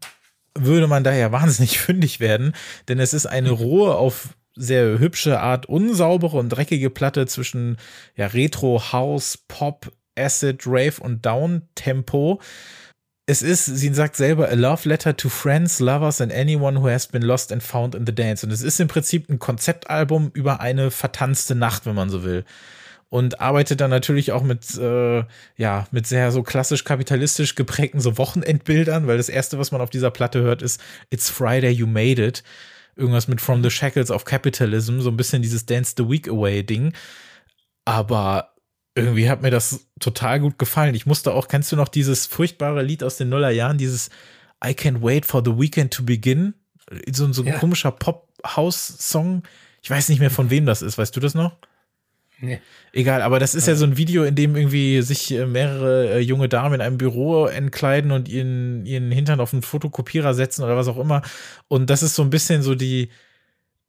[0.54, 2.54] würde man daher wahnsinnig fündig werden,
[2.88, 7.78] denn es ist eine rohe, auf sehr hübsche Art unsaubere und dreckige Platte zwischen
[8.16, 12.42] ja, Retro, House, Pop, Acid, Rave und Down-Tempo.
[13.30, 17.08] Es ist, sie sagt selber, a love letter to friends, lovers and anyone who has
[17.08, 18.46] been lost and found in the dance.
[18.46, 22.46] Und es ist im Prinzip ein Konzeptalbum über eine vertanzte Nacht, wenn man so will.
[23.10, 25.24] Und arbeitet dann natürlich auch mit, äh,
[25.58, 29.90] ja, mit sehr so klassisch kapitalistisch geprägten so Wochenendbildern, weil das erste, was man auf
[29.90, 32.44] dieser Platte hört, ist It's Friday, you made it.
[32.96, 36.64] Irgendwas mit From the Shackles of Capitalism, so ein bisschen dieses Dance the Week Away
[36.64, 36.94] Ding.
[37.86, 38.54] Aber
[38.98, 40.96] irgendwie hat mir das total gut gefallen.
[40.96, 44.10] Ich musste auch, kennst du noch dieses furchtbare Lied aus den Nullerjahren, dieses
[44.64, 46.56] I Can't Wait for the Weekend to Begin?
[47.12, 47.58] So, so ein ja.
[47.58, 49.44] komischer Pop-House-Song.
[49.82, 50.98] Ich weiß nicht mehr, von wem das ist.
[50.98, 51.58] Weißt du das noch?
[52.40, 52.60] Nee.
[52.94, 56.20] Egal, aber das ist ja so ein Video, in dem irgendwie sich äh, mehrere äh,
[56.20, 60.78] junge Damen in einem Büro entkleiden und ihren, ihren Hintern auf einen Fotokopierer setzen oder
[60.78, 61.24] was auch immer.
[61.68, 63.10] Und das ist so ein bisschen so die,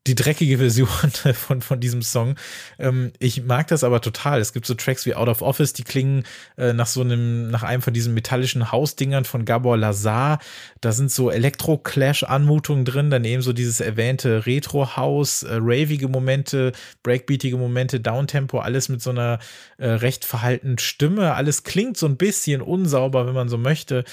[0.09, 0.89] die dreckige Version
[1.35, 2.37] von, von diesem Song.
[2.79, 4.41] Ähm, ich mag das aber total.
[4.41, 6.25] Es gibt so Tracks wie Out of Office, die klingen
[6.57, 10.39] äh, nach so einem, nach einem von diesen metallischen Hausdingern von Gabor Lazar.
[10.81, 18.01] Da sind so Elektro-Clash-Anmutungen drin, daneben so dieses erwähnte Retro-House, äh, ravige Momente, breakbeatige Momente,
[18.01, 19.39] Downtempo, alles mit so einer
[19.77, 21.35] äh, recht verhaltenen Stimme.
[21.35, 24.05] Alles klingt so ein bisschen unsauber, wenn man so möchte.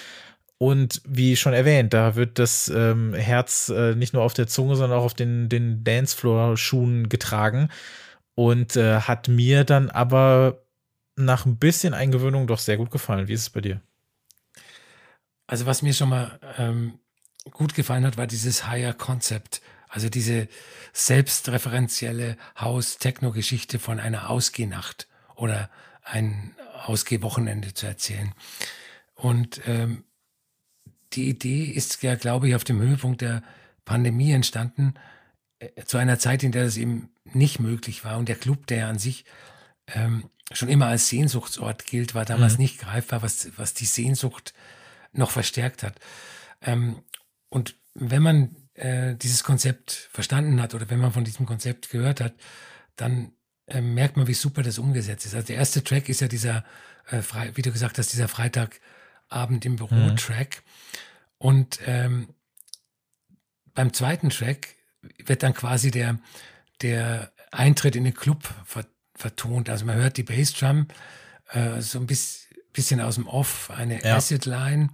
[0.58, 4.76] Und wie schon erwähnt, da wird das ähm, Herz äh, nicht nur auf der Zunge,
[4.76, 7.70] sondern auch auf den, den Dancefloor-Schuhen getragen.
[8.36, 10.64] Und äh, hat mir dann aber
[11.16, 13.28] nach ein bisschen Eingewöhnung doch sehr gut gefallen.
[13.28, 13.82] Wie ist es bei dir?
[15.48, 17.00] Also, was mir schon mal ähm,
[17.52, 19.62] gut gefallen hat, war dieses Higher Concept.
[19.88, 20.50] Also diese
[20.92, 25.70] selbstreferenzielle Haus-Techno-Geschichte von einer Ausgehnacht oder
[26.04, 26.54] ein
[26.86, 28.34] Ausgehwochenende zu erzählen.
[29.14, 30.04] Und ähm,
[31.16, 33.44] die Idee ist ja, glaube ich, auf dem Höhepunkt der
[33.86, 34.96] Pandemie entstanden,
[35.60, 38.18] äh, zu einer Zeit, in der das eben nicht möglich war.
[38.18, 39.26] Und der Club, der an sich
[39.88, 42.64] ähm, schon immer als Sehnsuchtsort gilt, war damals mhm.
[42.64, 44.54] nicht greifbar, was, was die Sehnsucht
[45.14, 45.96] noch verstärkt hat.
[46.62, 47.02] Ähm,
[47.50, 52.22] und wenn man äh, dieses Konzept verstanden hat oder wenn man von diesem Konzept gehört
[52.22, 52.34] hat,
[52.96, 53.32] dann
[53.68, 55.36] äh, merkt man, wie super das umgesetzt ist.
[55.36, 56.66] Also der erste Track ist ja dieser,
[57.10, 57.22] äh,
[57.54, 58.28] wie du gesagt hast, dieser
[59.30, 60.64] Freitagabend im Büro-Track.
[60.64, 61.22] Mhm.
[61.38, 62.30] Und ähm,
[63.74, 64.76] beim zweiten Track
[65.26, 66.20] wird dann quasi der,
[66.82, 68.44] der Eintritt in den Club
[69.14, 69.70] vertont.
[69.70, 70.88] Also man hört die Bassdrum
[71.52, 74.16] äh, so ein bisschen aus dem Off, eine ja.
[74.16, 74.90] Acid-Line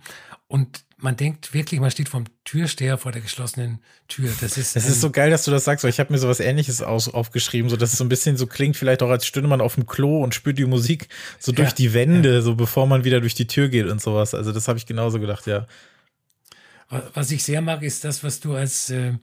[0.48, 4.30] und man denkt wirklich, man steht vom Türsteher vor der geschlossenen Tür.
[4.40, 6.40] Das ist, das ist so geil, dass du das sagst, weil ich habe mir sowas
[6.40, 9.50] ähnliches aus, aufgeschrieben, so dass es so ein bisschen so klingt, vielleicht auch als stünde
[9.50, 11.08] man auf dem Klo und spürt die Musik
[11.40, 12.42] so durch ja, die Wände, ja.
[12.42, 14.34] so bevor man wieder durch die Tür geht und sowas.
[14.36, 15.68] Also das habe ich genauso gedacht, ja.
[17.14, 19.14] Was ich sehr mag, ist das, was du als äh,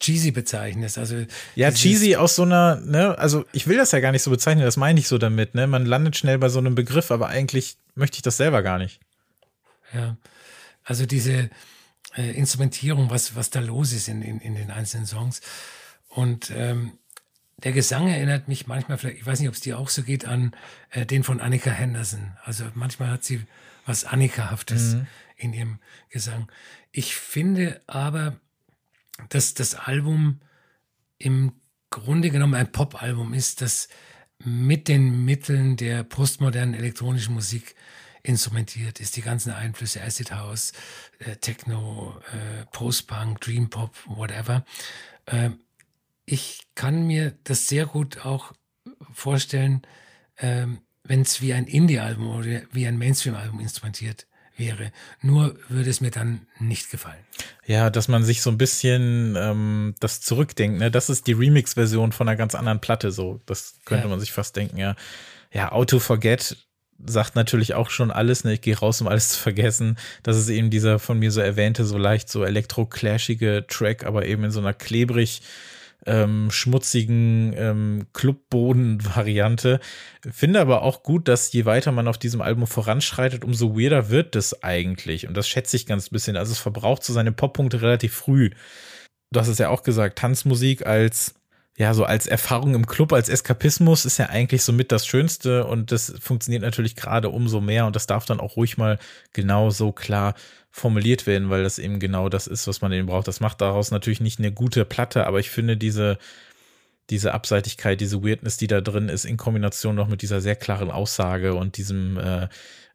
[0.00, 0.98] cheesy bezeichnest.
[0.98, 4.30] Also ja, cheesy aus so einer, ne, also ich will das ja gar nicht so
[4.30, 5.66] bezeichnen, das meine ich so damit, ne?
[5.66, 9.00] Man landet schnell bei so einem Begriff, aber eigentlich möchte ich das selber gar nicht.
[9.94, 10.16] Ja,
[10.84, 11.50] also diese
[12.16, 15.40] äh, Instrumentierung, was, was da los ist in, in, in den einzelnen Songs.
[16.08, 16.92] Und ähm,
[17.58, 20.26] der Gesang erinnert mich manchmal, vielleicht, ich weiß nicht, ob es dir auch so geht,
[20.26, 20.54] an
[20.90, 22.36] äh, den von Annika Henderson.
[22.44, 23.42] Also manchmal hat sie
[23.86, 25.06] was Annika-haftes mhm.
[25.36, 25.78] in ihrem
[26.10, 26.48] Gesang.
[26.92, 28.36] Ich finde aber,
[29.28, 30.40] dass das Album
[31.18, 31.52] im
[31.90, 33.88] Grunde genommen ein Pop-Album ist, das
[34.38, 37.74] mit den Mitteln der postmodernen elektronischen Musik
[38.24, 39.16] instrumentiert ist.
[39.16, 40.72] Die ganzen Einflüsse, Acid House,
[41.20, 44.64] äh, Techno, äh, Post-Punk, Dream Pop, whatever.
[45.26, 45.50] Äh,
[46.24, 48.52] ich kann mir das sehr gut auch
[49.12, 49.82] vorstellen,
[50.38, 54.90] ähm, wenn es wie ein Indie-Album oder wie ein Mainstream-Album instrumentiert wäre.
[55.20, 57.22] Nur würde es mir dann nicht gefallen.
[57.66, 60.78] Ja, dass man sich so ein bisschen ähm, das zurückdenkt.
[60.78, 60.90] Ne?
[60.90, 63.12] Das ist die Remix-Version von einer ganz anderen Platte.
[63.12, 64.10] So, das könnte ja.
[64.10, 64.78] man sich fast denken.
[64.78, 64.96] Ja,
[65.52, 66.56] ja, Auto Forget
[67.04, 68.44] sagt natürlich auch schon alles.
[68.44, 68.54] Ne?
[68.54, 69.96] Ich gehe raus, um alles zu vergessen.
[70.22, 74.44] Das ist eben dieser von mir so erwähnte, so leicht so elektro-clashige Track, aber eben
[74.44, 75.42] in so einer klebrig
[76.06, 79.80] ähm, schmutzigen ähm, Clubboden-Variante.
[80.30, 84.36] Finde aber auch gut, dass je weiter man auf diesem Album voranschreitet, umso weirder wird
[84.36, 85.26] es eigentlich.
[85.26, 86.36] Und das schätze ich ganz bisschen.
[86.36, 88.50] Also es verbraucht so seine Poppunkte relativ früh.
[89.30, 91.34] Du hast es ja auch gesagt, Tanzmusik als
[91.76, 95.66] ja, so als Erfahrung im Club, als Eskapismus ist ja eigentlich so mit das Schönste
[95.66, 98.98] und das funktioniert natürlich gerade umso mehr und das darf dann auch ruhig mal
[99.32, 100.34] genau so klar
[100.70, 103.26] formuliert werden, weil das eben genau das ist, was man eben braucht.
[103.26, 106.18] Das macht daraus natürlich nicht eine gute Platte, aber ich finde diese,
[107.10, 110.92] diese Abseitigkeit, diese Weirdness, die da drin ist, in Kombination noch mit dieser sehr klaren
[110.92, 112.48] Aussage und diesem äh,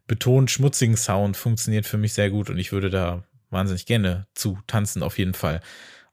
[0.06, 4.58] betont schmutzigen Sound funktioniert für mich sehr gut und ich würde da wahnsinnig gerne zu
[4.66, 5.60] tanzen auf jeden Fall.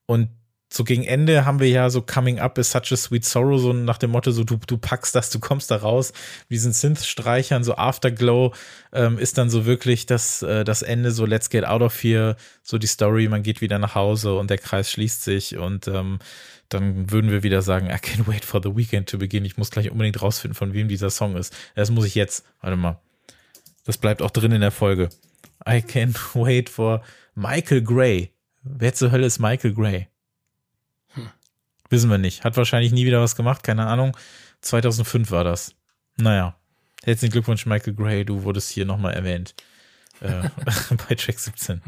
[0.06, 0.30] Und
[0.70, 3.74] so gegen Ende haben wir ja so Coming Up is such a sweet sorrow, so
[3.74, 6.12] nach dem Motto, so du, du packst das, du kommst da raus,
[6.50, 8.54] wie diesen Synth-Streichern, so Afterglow
[8.92, 12.36] ähm, ist dann so wirklich das, äh, das Ende, so let's get out of here,
[12.64, 16.20] so die Story, man geht wieder nach Hause und der Kreis schließt sich und ähm,
[16.70, 19.46] dann würden wir wieder sagen, I can't wait for the weekend to begin.
[19.46, 21.56] Ich muss gleich unbedingt rausfinden, von wem dieser Song ist.
[21.76, 22.46] Das muss ich jetzt.
[22.60, 23.00] Warte mal.
[23.86, 25.08] Das bleibt auch drin in der Folge.
[25.66, 27.02] I can't wait for
[27.36, 28.34] Michael Gray.
[28.64, 30.08] Wer zur Hölle ist Michael Gray?
[31.90, 32.44] Wissen wir nicht.
[32.44, 34.16] Hat wahrscheinlich nie wieder was gemacht, keine Ahnung.
[34.62, 35.76] 2005 war das.
[36.18, 36.56] Naja.
[37.04, 39.56] Herzlichen Glückwunsch, Michael Gray, du wurdest hier nochmal erwähnt.
[40.20, 40.50] Äh,
[41.08, 41.82] bei Track 17.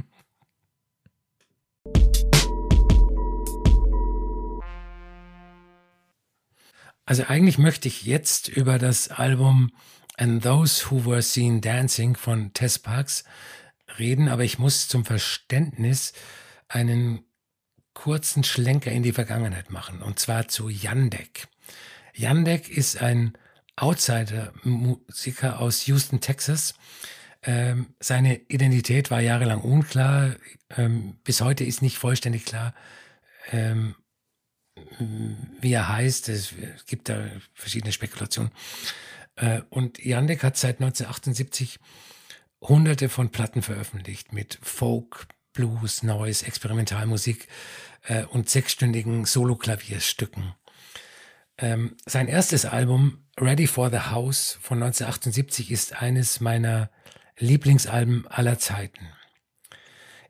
[7.06, 9.72] Also eigentlich möchte ich jetzt über das Album
[10.16, 13.24] And Those Who Were Seen Dancing von Tess Parks
[13.98, 16.14] reden, aber ich muss zum Verständnis
[16.68, 17.26] einen
[18.00, 21.50] kurzen Schlenker in die Vergangenheit machen, und zwar zu Yandek.
[22.14, 23.34] Yandek ist ein
[23.76, 26.76] Outsider-Musiker aus Houston, Texas.
[27.44, 30.38] Ähm, seine Identität war jahrelang unklar.
[30.78, 32.74] Ähm, bis heute ist nicht vollständig klar,
[33.52, 33.96] ähm,
[35.60, 36.30] wie er heißt.
[36.30, 36.54] Es
[36.88, 38.54] gibt da verschiedene Spekulationen.
[39.36, 41.80] Äh, und Yandek hat seit 1978
[42.62, 47.50] hunderte von Platten veröffentlicht mit Folk, Blues, Noise, Experimentalmusik
[48.04, 50.54] äh, und sechsstündigen Solo-Klavierstücken.
[51.58, 56.90] Ähm, sein erstes Album, Ready for the House von 1978, ist eines meiner
[57.38, 59.08] Lieblingsalben aller Zeiten.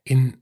[0.03, 0.41] In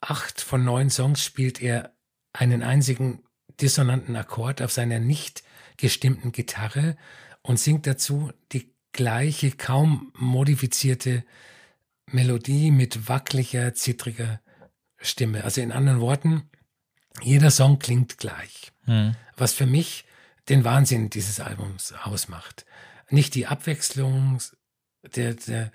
[0.00, 1.94] acht von neun Songs spielt er
[2.32, 3.22] einen einzigen
[3.60, 5.42] dissonanten Akkord auf seiner nicht
[5.76, 6.96] gestimmten Gitarre
[7.42, 11.24] und singt dazu die gleiche, kaum modifizierte
[12.06, 14.40] Melodie mit wackeliger, zittriger
[14.98, 15.44] Stimme.
[15.44, 16.48] Also in anderen Worten,
[17.20, 18.72] jeder Song klingt gleich.
[18.86, 19.14] Mhm.
[19.36, 20.04] Was für mich
[20.48, 22.66] den Wahnsinn dieses Albums ausmacht.
[23.10, 24.38] Nicht die Abwechslung,
[25.14, 25.70] der, der,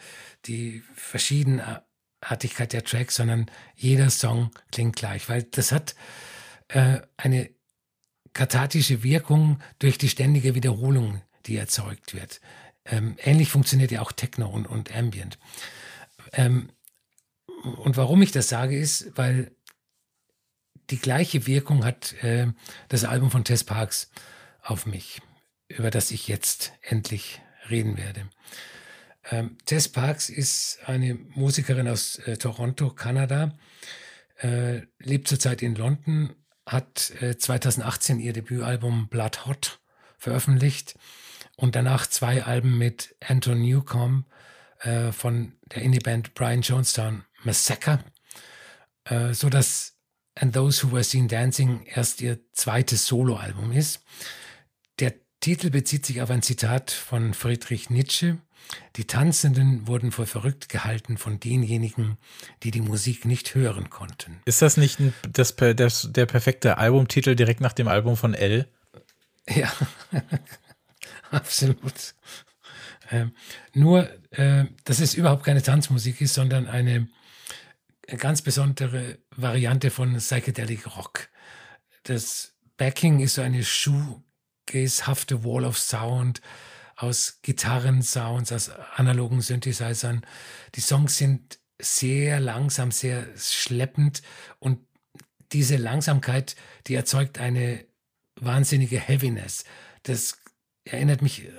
[0.45, 5.95] die Verschiedenartigkeit der Tracks, sondern jeder Song klingt gleich, weil das hat
[6.69, 7.49] äh, eine
[8.33, 12.41] kathartische Wirkung durch die ständige Wiederholung, die erzeugt wird.
[12.85, 15.37] Ähm, ähnlich funktioniert ja auch Techno und, und Ambient.
[16.33, 16.69] Ähm,
[17.77, 19.51] und warum ich das sage, ist, weil
[20.89, 22.47] die gleiche Wirkung hat äh,
[22.89, 24.11] das Album von Tess Parks
[24.61, 25.21] auf mich,
[25.67, 28.29] über das ich jetzt endlich reden werde.
[29.29, 33.57] Ähm, Tess Parks ist eine Musikerin aus äh, Toronto, Kanada,
[34.39, 36.33] äh, lebt zurzeit in London,
[36.65, 39.79] hat äh, 2018 ihr Debütalbum Blood Hot
[40.17, 40.95] veröffentlicht
[41.55, 44.25] und danach zwei Alben mit Anton Newcomb
[44.79, 48.03] äh, von der Indie-Band Brian Jonestown Massacre
[49.09, 49.96] äh, so dass
[50.39, 54.01] And Those Who Were Seen Dancing erst ihr zweites Soloalbum ist.
[54.99, 58.37] Der Titel bezieht sich auf ein Zitat von Friedrich Nietzsche.
[58.95, 62.17] Die Tanzenden wurden für verrückt gehalten von denjenigen,
[62.63, 64.41] die die Musik nicht hören konnten.
[64.45, 64.99] Ist das nicht
[65.31, 68.67] das, das, der perfekte Albumtitel direkt nach dem Album von L?
[69.47, 69.71] Ja,
[71.31, 72.15] absolut.
[73.09, 73.31] Ähm,
[73.73, 77.07] nur, äh, dass es überhaupt keine Tanzmusik ist, sondern eine
[78.15, 81.27] ganz besondere Variante von Psychedelic Rock.
[82.03, 86.41] Das Backing ist so eine shoegazehafte Wall of Sound
[86.95, 90.25] aus Gitarrensounds, aus analogen Synthesizern.
[90.75, 94.21] Die Songs sind sehr langsam, sehr schleppend
[94.59, 94.79] und
[95.51, 96.55] diese Langsamkeit,
[96.87, 97.85] die erzeugt eine
[98.39, 99.63] wahnsinnige Heaviness.
[100.03, 100.39] Das
[100.85, 101.51] erinnert mich äh,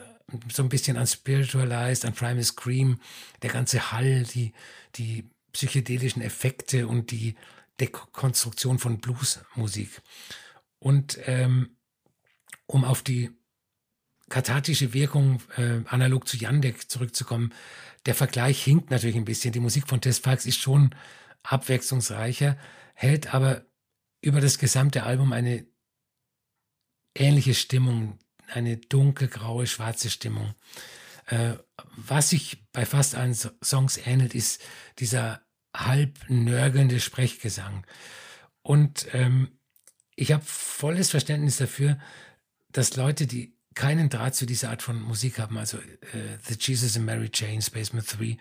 [0.53, 3.01] so ein bisschen an Spiritualized, an Primal Scream,
[3.42, 4.53] der ganze Hall, die,
[4.96, 7.36] die psychedelischen Effekte und die
[7.80, 10.03] Dekonstruktion von Bluesmusik.
[10.78, 11.76] Und ähm,
[12.66, 13.30] um auf die
[14.28, 17.55] kathartische Wirkung äh, analog zu Jandek zurückzukommen,
[18.07, 19.53] der Vergleich hinkt natürlich ein bisschen.
[19.53, 20.94] Die Musik von Tess Parks ist schon
[21.42, 22.59] abwechslungsreicher,
[22.94, 23.64] hält aber
[24.20, 25.66] über das gesamte Album eine
[27.14, 28.18] ähnliche Stimmung,
[28.49, 30.55] eine dunkelgraue, schwarze Stimmung.
[31.28, 31.54] Äh,
[31.96, 34.62] was sich bei fast allen Songs ähnelt, ist
[34.98, 35.42] dieser
[35.74, 37.86] halb nörgelnde Sprechgesang.
[38.62, 39.58] Und ähm,
[40.16, 41.98] ich habe volles Verständnis dafür,
[42.72, 46.96] dass Leute, die keinen Draht zu dieser Art von Musik haben, also äh, The Jesus
[46.96, 48.36] and Mary Chain, Spaceman 3,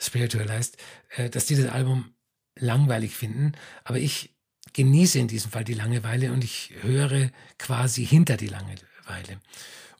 [0.00, 0.76] Spiritualized,
[1.16, 2.14] äh, dass die das Album
[2.54, 3.52] langweilig finden.
[3.82, 4.36] Aber ich
[4.74, 9.40] genieße in diesem Fall die Langeweile und ich höre quasi hinter die Langeweile.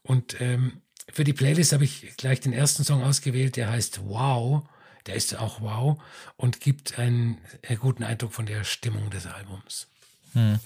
[0.02, 0.82] Und ähm,
[1.12, 4.62] für die Playlist habe ich gleich den ersten Song ausgewählt, der heißt Wow.
[5.06, 6.02] Der ist auch wow
[6.36, 7.38] und gibt einen
[7.80, 9.86] guten Eindruck von der Stimmung des Albums.
[10.32, 10.58] Hm.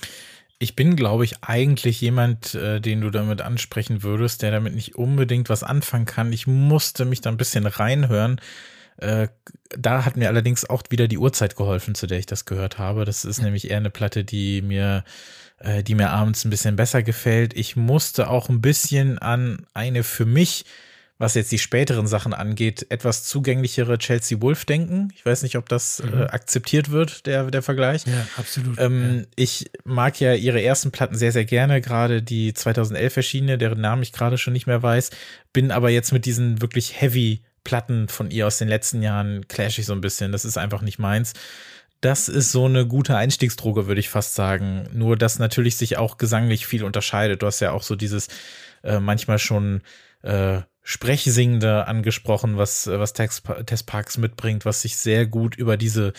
[0.59, 4.97] Ich bin, glaube ich, eigentlich jemand, äh, den du damit ansprechen würdest, der damit nicht
[4.97, 6.33] unbedingt was anfangen kann.
[6.33, 8.41] Ich musste mich da ein bisschen reinhören.
[8.99, 9.29] Äh,
[9.71, 13.07] da hat mir allerdings auch wieder die Uhrzeit geholfen, zu der ich das gehört habe.
[13.07, 15.05] Das ist nämlich eher eine Platte, die mir
[15.61, 17.57] äh, die mir abends ein bisschen besser gefällt.
[17.57, 20.65] Ich musste auch ein bisschen an eine für mich,
[21.19, 25.13] was jetzt die späteren Sachen angeht, etwas zugänglichere Chelsea Wolf denken.
[25.15, 26.23] Ich weiß nicht, ob das mhm.
[26.23, 28.07] äh, akzeptiert wird, der, der Vergleich.
[28.07, 28.79] Ja, absolut.
[28.81, 29.25] Ähm, ja.
[29.37, 34.03] Ich mag ja ihre ersten Platten sehr, sehr gerne, gerade die 2011 erschienene, deren Namen
[34.03, 35.11] ich gerade schon nicht mehr weiß,
[35.53, 39.79] bin aber jetzt mit diesen wirklich heavy Platten von ihr aus den letzten Jahren clash
[39.79, 40.33] ich so ein bisschen.
[40.33, 41.35] Das ist einfach nicht meins
[42.01, 44.89] das ist so eine gute Einstiegsdroge, würde ich fast sagen.
[44.93, 47.43] Nur, dass natürlich sich auch gesanglich viel unterscheidet.
[47.43, 48.29] Du hast ja auch so dieses
[48.83, 49.83] äh, manchmal schon
[50.23, 56.13] äh, Sprechsingende angesprochen, was, was Tess, Tess Parks mitbringt, was sich sehr gut über diese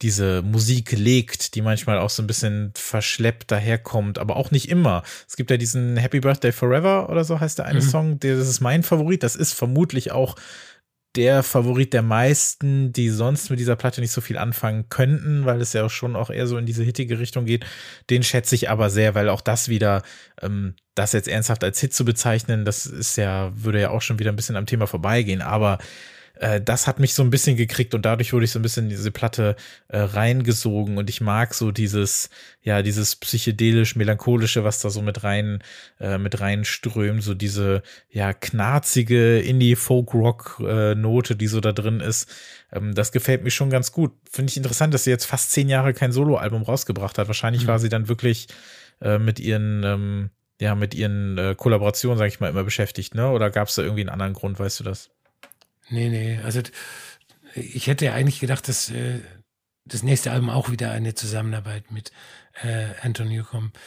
[0.00, 5.02] diese Musik legt, die manchmal auch so ein bisschen verschleppt daherkommt, aber auch nicht immer.
[5.26, 7.88] Es gibt ja diesen Happy Birthday Forever oder so heißt der eine mhm.
[7.88, 9.24] Song, der, das ist mein Favorit.
[9.24, 10.36] Das ist vermutlich auch
[11.16, 15.60] der Favorit der meisten, die sonst mit dieser Platte nicht so viel anfangen könnten, weil
[15.60, 17.64] es ja auch schon auch eher so in diese hittige Richtung geht.
[18.10, 20.02] Den schätze ich aber sehr, weil auch das wieder,
[20.42, 24.18] ähm, das jetzt ernsthaft als Hit zu bezeichnen, das ist ja, würde ja auch schon
[24.18, 25.42] wieder ein bisschen am Thema vorbeigehen.
[25.42, 25.78] Aber
[26.40, 28.84] äh, das hat mich so ein bisschen gekriegt und dadurch wurde ich so ein bisschen
[28.84, 29.56] in diese Platte
[29.88, 32.30] äh, reingesogen und ich mag so dieses,
[32.62, 35.62] ja, dieses psychedelisch-melancholische, was da so mit rein,
[36.00, 42.28] äh, mit reinströmt, so diese, ja, knarzige Indie-Folk-Rock-Note, die so da drin ist.
[42.72, 44.12] Ähm, das gefällt mir schon ganz gut.
[44.30, 47.28] Finde ich interessant, dass sie jetzt fast zehn Jahre kein Soloalbum rausgebracht hat.
[47.28, 47.68] Wahrscheinlich mhm.
[47.68, 48.48] war sie dann wirklich
[49.00, 50.30] äh, mit ihren, ähm,
[50.60, 53.30] ja, mit ihren äh, Kollaborationen, sag ich mal, immer beschäftigt, ne?
[53.30, 55.10] Oder gab es da irgendwie einen anderen Grund, weißt du das?
[55.90, 56.40] Nee, nee.
[56.44, 56.62] Also
[57.54, 59.20] ich hätte ja eigentlich gedacht, dass äh,
[59.84, 62.12] das nächste Album auch wieder eine Zusammenarbeit mit
[62.62, 63.78] äh, Anton Newcomb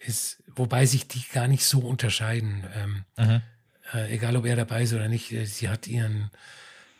[0.00, 2.64] ist, wobei sich die gar nicht so unterscheiden.
[2.74, 3.40] Ähm, mhm.
[3.92, 6.30] äh, egal ob er dabei ist oder nicht, äh, sie hat ihren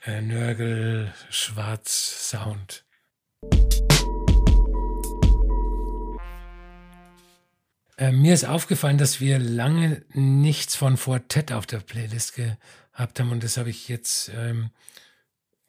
[0.07, 2.84] äh, Nörgel-Schwarz-Sound.
[7.96, 12.57] Äh, mir ist aufgefallen, dass wir lange nichts von Fortet auf der Playlist ge
[12.95, 14.70] gehabt haben und das habe ich jetzt ähm,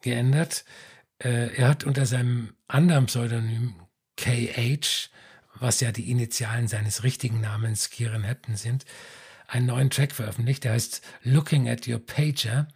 [0.00, 0.64] geändert.
[1.18, 3.74] Äh, er hat unter seinem anderen Pseudonym
[4.16, 5.10] KH,
[5.54, 8.84] was ja die Initialen seines richtigen Namens Kieran Hepton sind,
[9.48, 12.68] einen neuen Track veröffentlicht, der heißt Looking at Your Pager.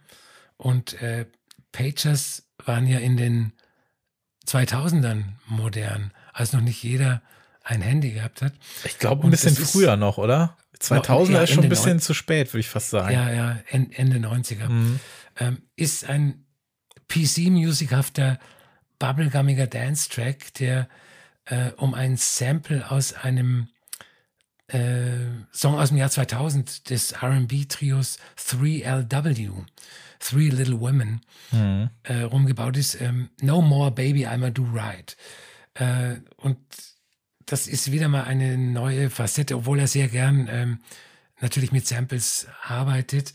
[0.57, 1.25] Und äh,
[1.71, 3.53] Pagers waren ja in den
[4.47, 7.21] 2000ern modern, als noch nicht jeder
[7.63, 8.53] ein Handy gehabt hat.
[8.83, 10.57] Ich glaube, ein bisschen früher noch, oder?
[10.81, 13.13] 2000er ja, ist schon ein bisschen zu spät, würde ich fast sagen.
[13.13, 14.67] Ja, ja, Ende 90er.
[14.67, 14.99] Mhm.
[15.39, 16.45] Ähm, ist ein
[17.07, 18.39] PC-musikhafter,
[18.99, 20.87] bubblegummiger Dance-Track, der
[21.45, 23.67] äh, um ein Sample aus einem
[24.67, 29.65] äh, Song aus dem Jahr 2000 des RB-Trios 3LW,
[30.19, 31.21] Three Little Women,
[31.51, 31.89] mhm.
[32.03, 32.99] äh, rumgebaut ist.
[33.01, 35.17] Ähm, no More Baby, I'ma Do Right.
[35.73, 36.57] Äh, und
[37.51, 40.79] das ist wieder mal eine neue Facette, obwohl er sehr gern ähm,
[41.41, 43.33] natürlich mit Samples arbeitet.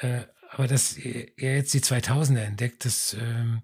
[0.00, 3.62] Äh, aber dass er jetzt die 2000er entdeckt, das ähm,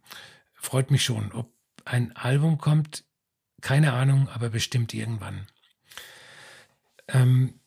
[0.55, 1.30] freut mich schon.
[1.32, 1.53] Ob
[1.84, 3.05] ein Album kommt,
[3.61, 5.47] keine Ahnung, aber bestimmt irgendwann.
[7.09, 7.61] Ähm,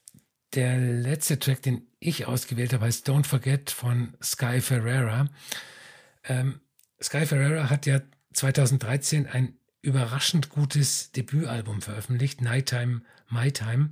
[0.56, 5.30] der letzte Track, den ich ausgewählt habe, heißt Don't Forget von Sky Ferreira.
[6.24, 6.60] Ähm,
[7.00, 8.02] Sky Ferreira hat ja
[8.34, 13.90] 2013 ein überraschend gutes Debütalbum veröffentlicht, Nighttime, My Time,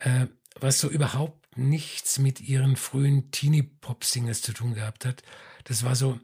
[0.00, 0.26] äh,
[0.58, 5.22] was so überhaupt nichts mit ihren frühen Teenie-Pop-Singles zu tun gehabt hat.
[5.64, 6.18] Das war so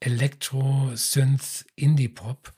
[0.00, 2.52] Elektro, Synth, Indie-Pop.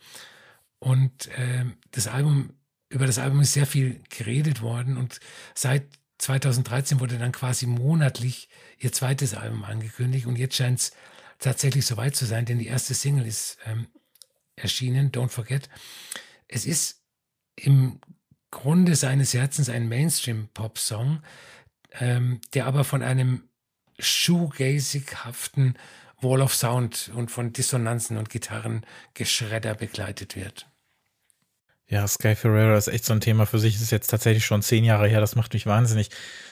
[0.81, 2.55] Und äh, das Album,
[2.89, 5.21] über das Album ist sehr viel geredet worden und
[5.55, 5.87] seit
[6.19, 8.49] 2013 wurde dann quasi monatlich
[8.79, 10.93] ihr zweites Album angekündigt und jetzt scheint es
[11.39, 13.87] tatsächlich soweit zu sein, denn die erste Single ist ähm,
[14.59, 15.69] erschienen, Don't Forget.
[16.47, 17.03] Es ist
[17.57, 18.01] im
[18.51, 21.23] Grunde seines Herzens ein Mainstream-Pop-Song,
[21.93, 23.49] ähm, der aber von einem
[23.99, 25.75] shoegazig-haften
[26.21, 30.69] Wall of Sound und von Dissonanzen und Gitarrengeschredder begleitet wird.
[31.91, 33.75] Ja, Sky Ferreira ist echt so ein Thema für sich.
[33.75, 35.21] Das ist jetzt tatsächlich schon zehn Jahre her.
[35.21, 36.11] Das macht mich wahnsinnig.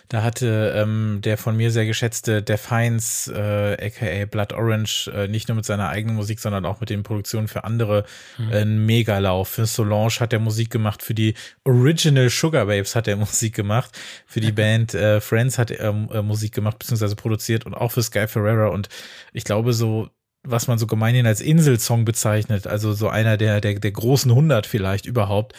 [0.08, 5.28] Da hatte ähm, der von mir sehr geschätzte Def Heinz, äh, aka Blood Orange, äh,
[5.28, 8.06] nicht nur mit seiner eigenen Musik, sondern auch mit den Produktionen für andere
[8.38, 8.50] mhm.
[8.50, 9.48] äh, einen Megalauf.
[9.48, 11.34] Für Solange hat er Musik gemacht, für die
[11.64, 13.90] Original Sugar Babes hat er Musik gemacht,
[14.26, 18.02] für die Band äh, Friends hat er äh, Musik gemacht, beziehungsweise produziert und auch für
[18.02, 18.68] Sky Ferreira.
[18.68, 18.88] Und
[19.34, 20.08] ich glaube, so
[20.46, 24.66] was man so gemeinhin als Inselsong bezeichnet, also so einer der, der, der großen 100
[24.66, 25.54] vielleicht überhaupt,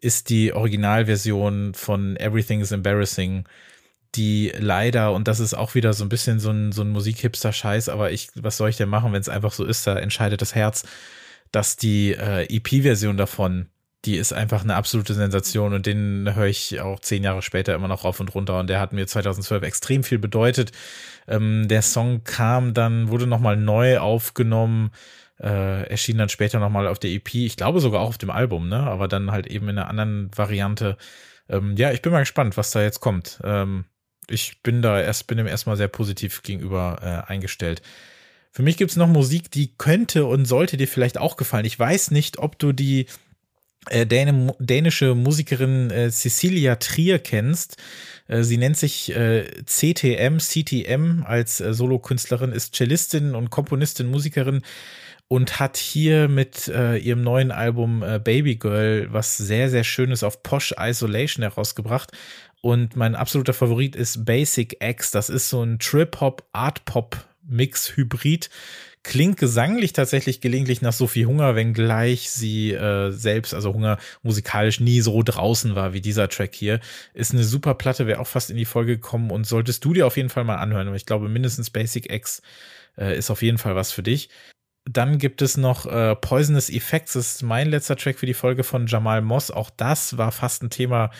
[0.00, 3.44] ist die Originalversion von Everything is Embarrassing,
[4.14, 7.88] die leider, und das ist auch wieder so ein bisschen so ein, so ein Musikhipster-Scheiß,
[7.88, 10.54] aber ich, was soll ich denn machen, wenn es einfach so ist, da entscheidet das
[10.54, 10.84] Herz,
[11.50, 13.66] dass die äh, EP-Version davon
[14.04, 17.88] die ist einfach eine absolute Sensation und den höre ich auch zehn Jahre später immer
[17.88, 20.72] noch rauf und runter und der hat mir 2012 extrem viel bedeutet.
[21.28, 24.90] Ähm, der Song kam dann, wurde nochmal neu aufgenommen,
[25.40, 28.68] äh, erschien dann später nochmal auf der EP, ich glaube sogar auch auf dem Album,
[28.68, 30.96] ne, aber dann halt eben in einer anderen Variante.
[31.48, 33.40] Ähm, ja, ich bin mal gespannt, was da jetzt kommt.
[33.44, 33.84] Ähm,
[34.28, 37.82] ich bin da erst, bin dem erstmal sehr positiv gegenüber äh, eingestellt.
[38.50, 41.64] Für mich gibt's noch Musik, die könnte und sollte dir vielleicht auch gefallen.
[41.64, 43.06] Ich weiß nicht, ob du die
[43.90, 47.76] Däne, dänische Musikerin äh, Cecilia Trier kennst.
[48.28, 54.62] Äh, sie nennt sich äh, CTM, CTM als äh, Solokünstlerin, ist Cellistin und Komponistin, Musikerin
[55.28, 60.22] und hat hier mit äh, ihrem neuen Album äh, Baby Girl was sehr, sehr Schönes
[60.22, 62.12] auf Posh Isolation herausgebracht.
[62.60, 65.10] Und mein absoluter Favorit ist Basic X.
[65.10, 68.50] Das ist so ein Trip-Hop, Art-Pop-Mix-Hybrid
[69.04, 75.00] Klingt gesanglich tatsächlich gelegentlich nach Sophie Hunger, wenngleich sie äh, selbst, also Hunger musikalisch nie
[75.00, 76.78] so draußen war wie dieser Track hier.
[77.12, 80.06] Ist eine super Platte, wäre auch fast in die Folge gekommen und solltest du dir
[80.06, 80.86] auf jeden Fall mal anhören.
[80.86, 82.42] Aber ich glaube, mindestens Basic X
[82.96, 84.28] äh, ist auf jeden Fall was für dich.
[84.84, 88.62] Dann gibt es noch äh, Poisonous Effects, das ist mein letzter Track für die Folge
[88.62, 89.50] von Jamal Moss.
[89.50, 91.10] Auch das war fast ein Thema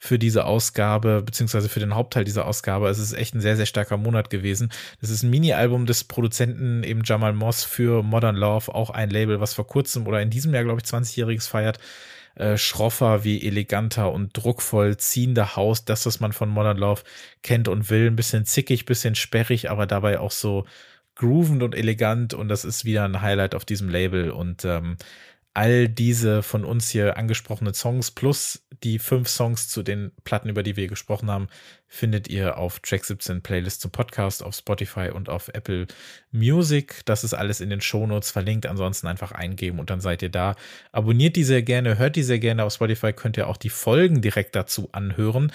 [0.00, 2.88] für diese Ausgabe, beziehungsweise für den Hauptteil dieser Ausgabe.
[2.88, 4.72] Es ist echt ein sehr, sehr starker Monat gewesen.
[5.00, 9.40] Das ist ein Mini-Album des Produzenten eben Jamal Moss für Modern Love, auch ein Label,
[9.40, 11.78] was vor kurzem oder in diesem Jahr, glaube ich, 20-jähriges feiert.
[12.36, 17.02] Äh, schroffer wie eleganter und druckvoll ziehender Haus, das, was man von Modern Love
[17.42, 18.06] kennt und will.
[18.06, 20.64] Ein bisschen zickig, bisschen sperrig, aber dabei auch so
[21.16, 24.96] groovend und elegant und das ist wieder ein Highlight auf diesem Label und ähm,
[25.54, 30.62] all diese von uns hier angesprochenen Songs plus die fünf Songs zu den Platten, über
[30.62, 31.48] die wir gesprochen haben,
[31.86, 35.88] findet ihr auf Track 17 Playlist zum Podcast auf Spotify und auf Apple
[36.30, 37.02] Music.
[37.04, 38.66] Das ist alles in den Shownotes verlinkt.
[38.66, 40.54] Ansonsten einfach eingeben und dann seid ihr da.
[40.92, 42.64] Abonniert die sehr gerne, hört die sehr gerne.
[42.64, 45.52] Auf Spotify könnt ihr auch die Folgen direkt dazu anhören.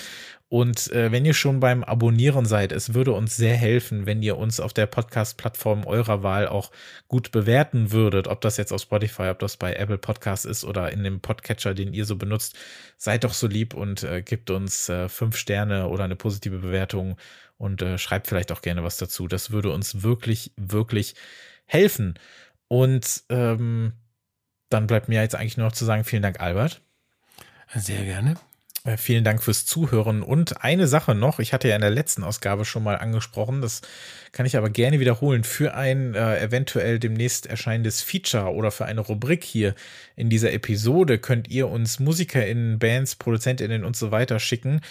[0.47, 4.37] Und äh, wenn ihr schon beim Abonnieren seid, es würde uns sehr helfen, wenn ihr
[4.37, 6.71] uns auf der Podcast-Plattform eurer Wahl auch
[7.07, 8.27] gut bewerten würdet.
[8.27, 11.73] Ob das jetzt auf Spotify, ob das bei Apple Podcasts ist oder in dem Podcatcher,
[11.73, 12.55] den ihr so benutzt.
[12.97, 17.17] Seid doch so lieb und äh, gebt uns äh, fünf Sterne oder eine positive Bewertung
[17.57, 19.27] und äh, schreibt vielleicht auch gerne was dazu.
[19.27, 21.15] Das würde uns wirklich, wirklich
[21.65, 22.19] helfen.
[22.67, 23.93] Und ähm,
[24.69, 26.81] dann bleibt mir jetzt eigentlich nur noch zu sagen, vielen Dank, Albert.
[27.73, 28.35] Sehr gerne.
[28.85, 30.21] Äh, vielen Dank fürs Zuhören.
[30.21, 33.81] Und eine Sache noch, ich hatte ja in der letzten Ausgabe schon mal angesprochen, das
[34.31, 39.01] kann ich aber gerne wiederholen, für ein äh, eventuell demnächst erscheinendes Feature oder für eine
[39.01, 39.73] Rubrik hier
[40.15, 44.81] in dieser Episode könnt ihr uns MusikerInnen, Bands, ProduzentInnen und so weiter schicken,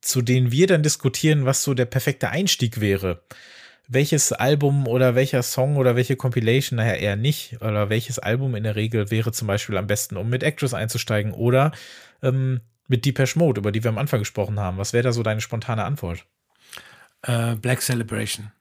[0.00, 3.22] zu denen wir dann diskutieren, was so der perfekte Einstieg wäre
[3.88, 8.62] welches Album oder welcher Song oder welche Compilation, naja eher nicht, oder welches Album in
[8.62, 11.72] der Regel wäre zum Beispiel am besten, um mit Actress einzusteigen oder
[12.22, 14.78] ähm, mit Deepesh Mode, über die wir am Anfang gesprochen haben.
[14.78, 16.26] Was wäre da so deine spontane Antwort?
[17.26, 18.52] Uh, Black Celebration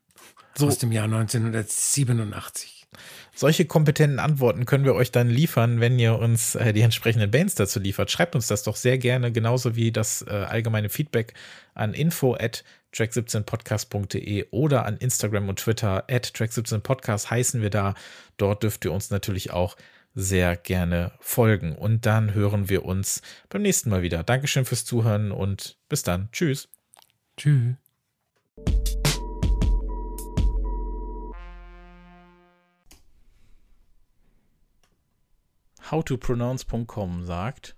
[0.55, 0.67] so.
[0.67, 2.88] aus dem Jahr 1987.
[3.34, 7.55] Solche kompetenten Antworten können wir euch dann liefern, wenn ihr uns äh, die entsprechenden Bands
[7.55, 8.11] dazu liefert.
[8.11, 11.34] Schreibt uns das doch sehr gerne, genauso wie das äh, allgemeine Feedback
[11.74, 17.95] an info at track17podcast.de oder an Instagram und Twitter at track17podcast heißen wir da.
[18.36, 19.78] Dort dürft ihr uns natürlich auch
[20.14, 21.76] sehr gerne folgen.
[21.76, 24.24] Und dann hören wir uns beim nächsten Mal wieder.
[24.24, 26.30] Dankeschön fürs Zuhören und bis dann.
[26.32, 26.70] Tschüss.
[27.38, 27.76] Tschüss.
[35.91, 37.76] howtopronounce.com sagt.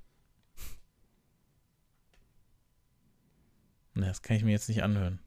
[3.95, 5.19] Das kann ich mir jetzt nicht anhören.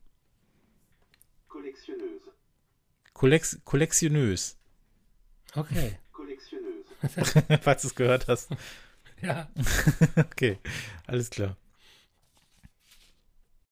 [1.48, 2.22] Kollektionös.
[3.12, 4.56] Kollex kollektionös.
[5.54, 5.98] Okay.
[7.62, 8.50] Falls du es gehört hast.
[9.20, 9.48] Ja.
[10.16, 10.58] okay,
[11.06, 11.56] alles klar.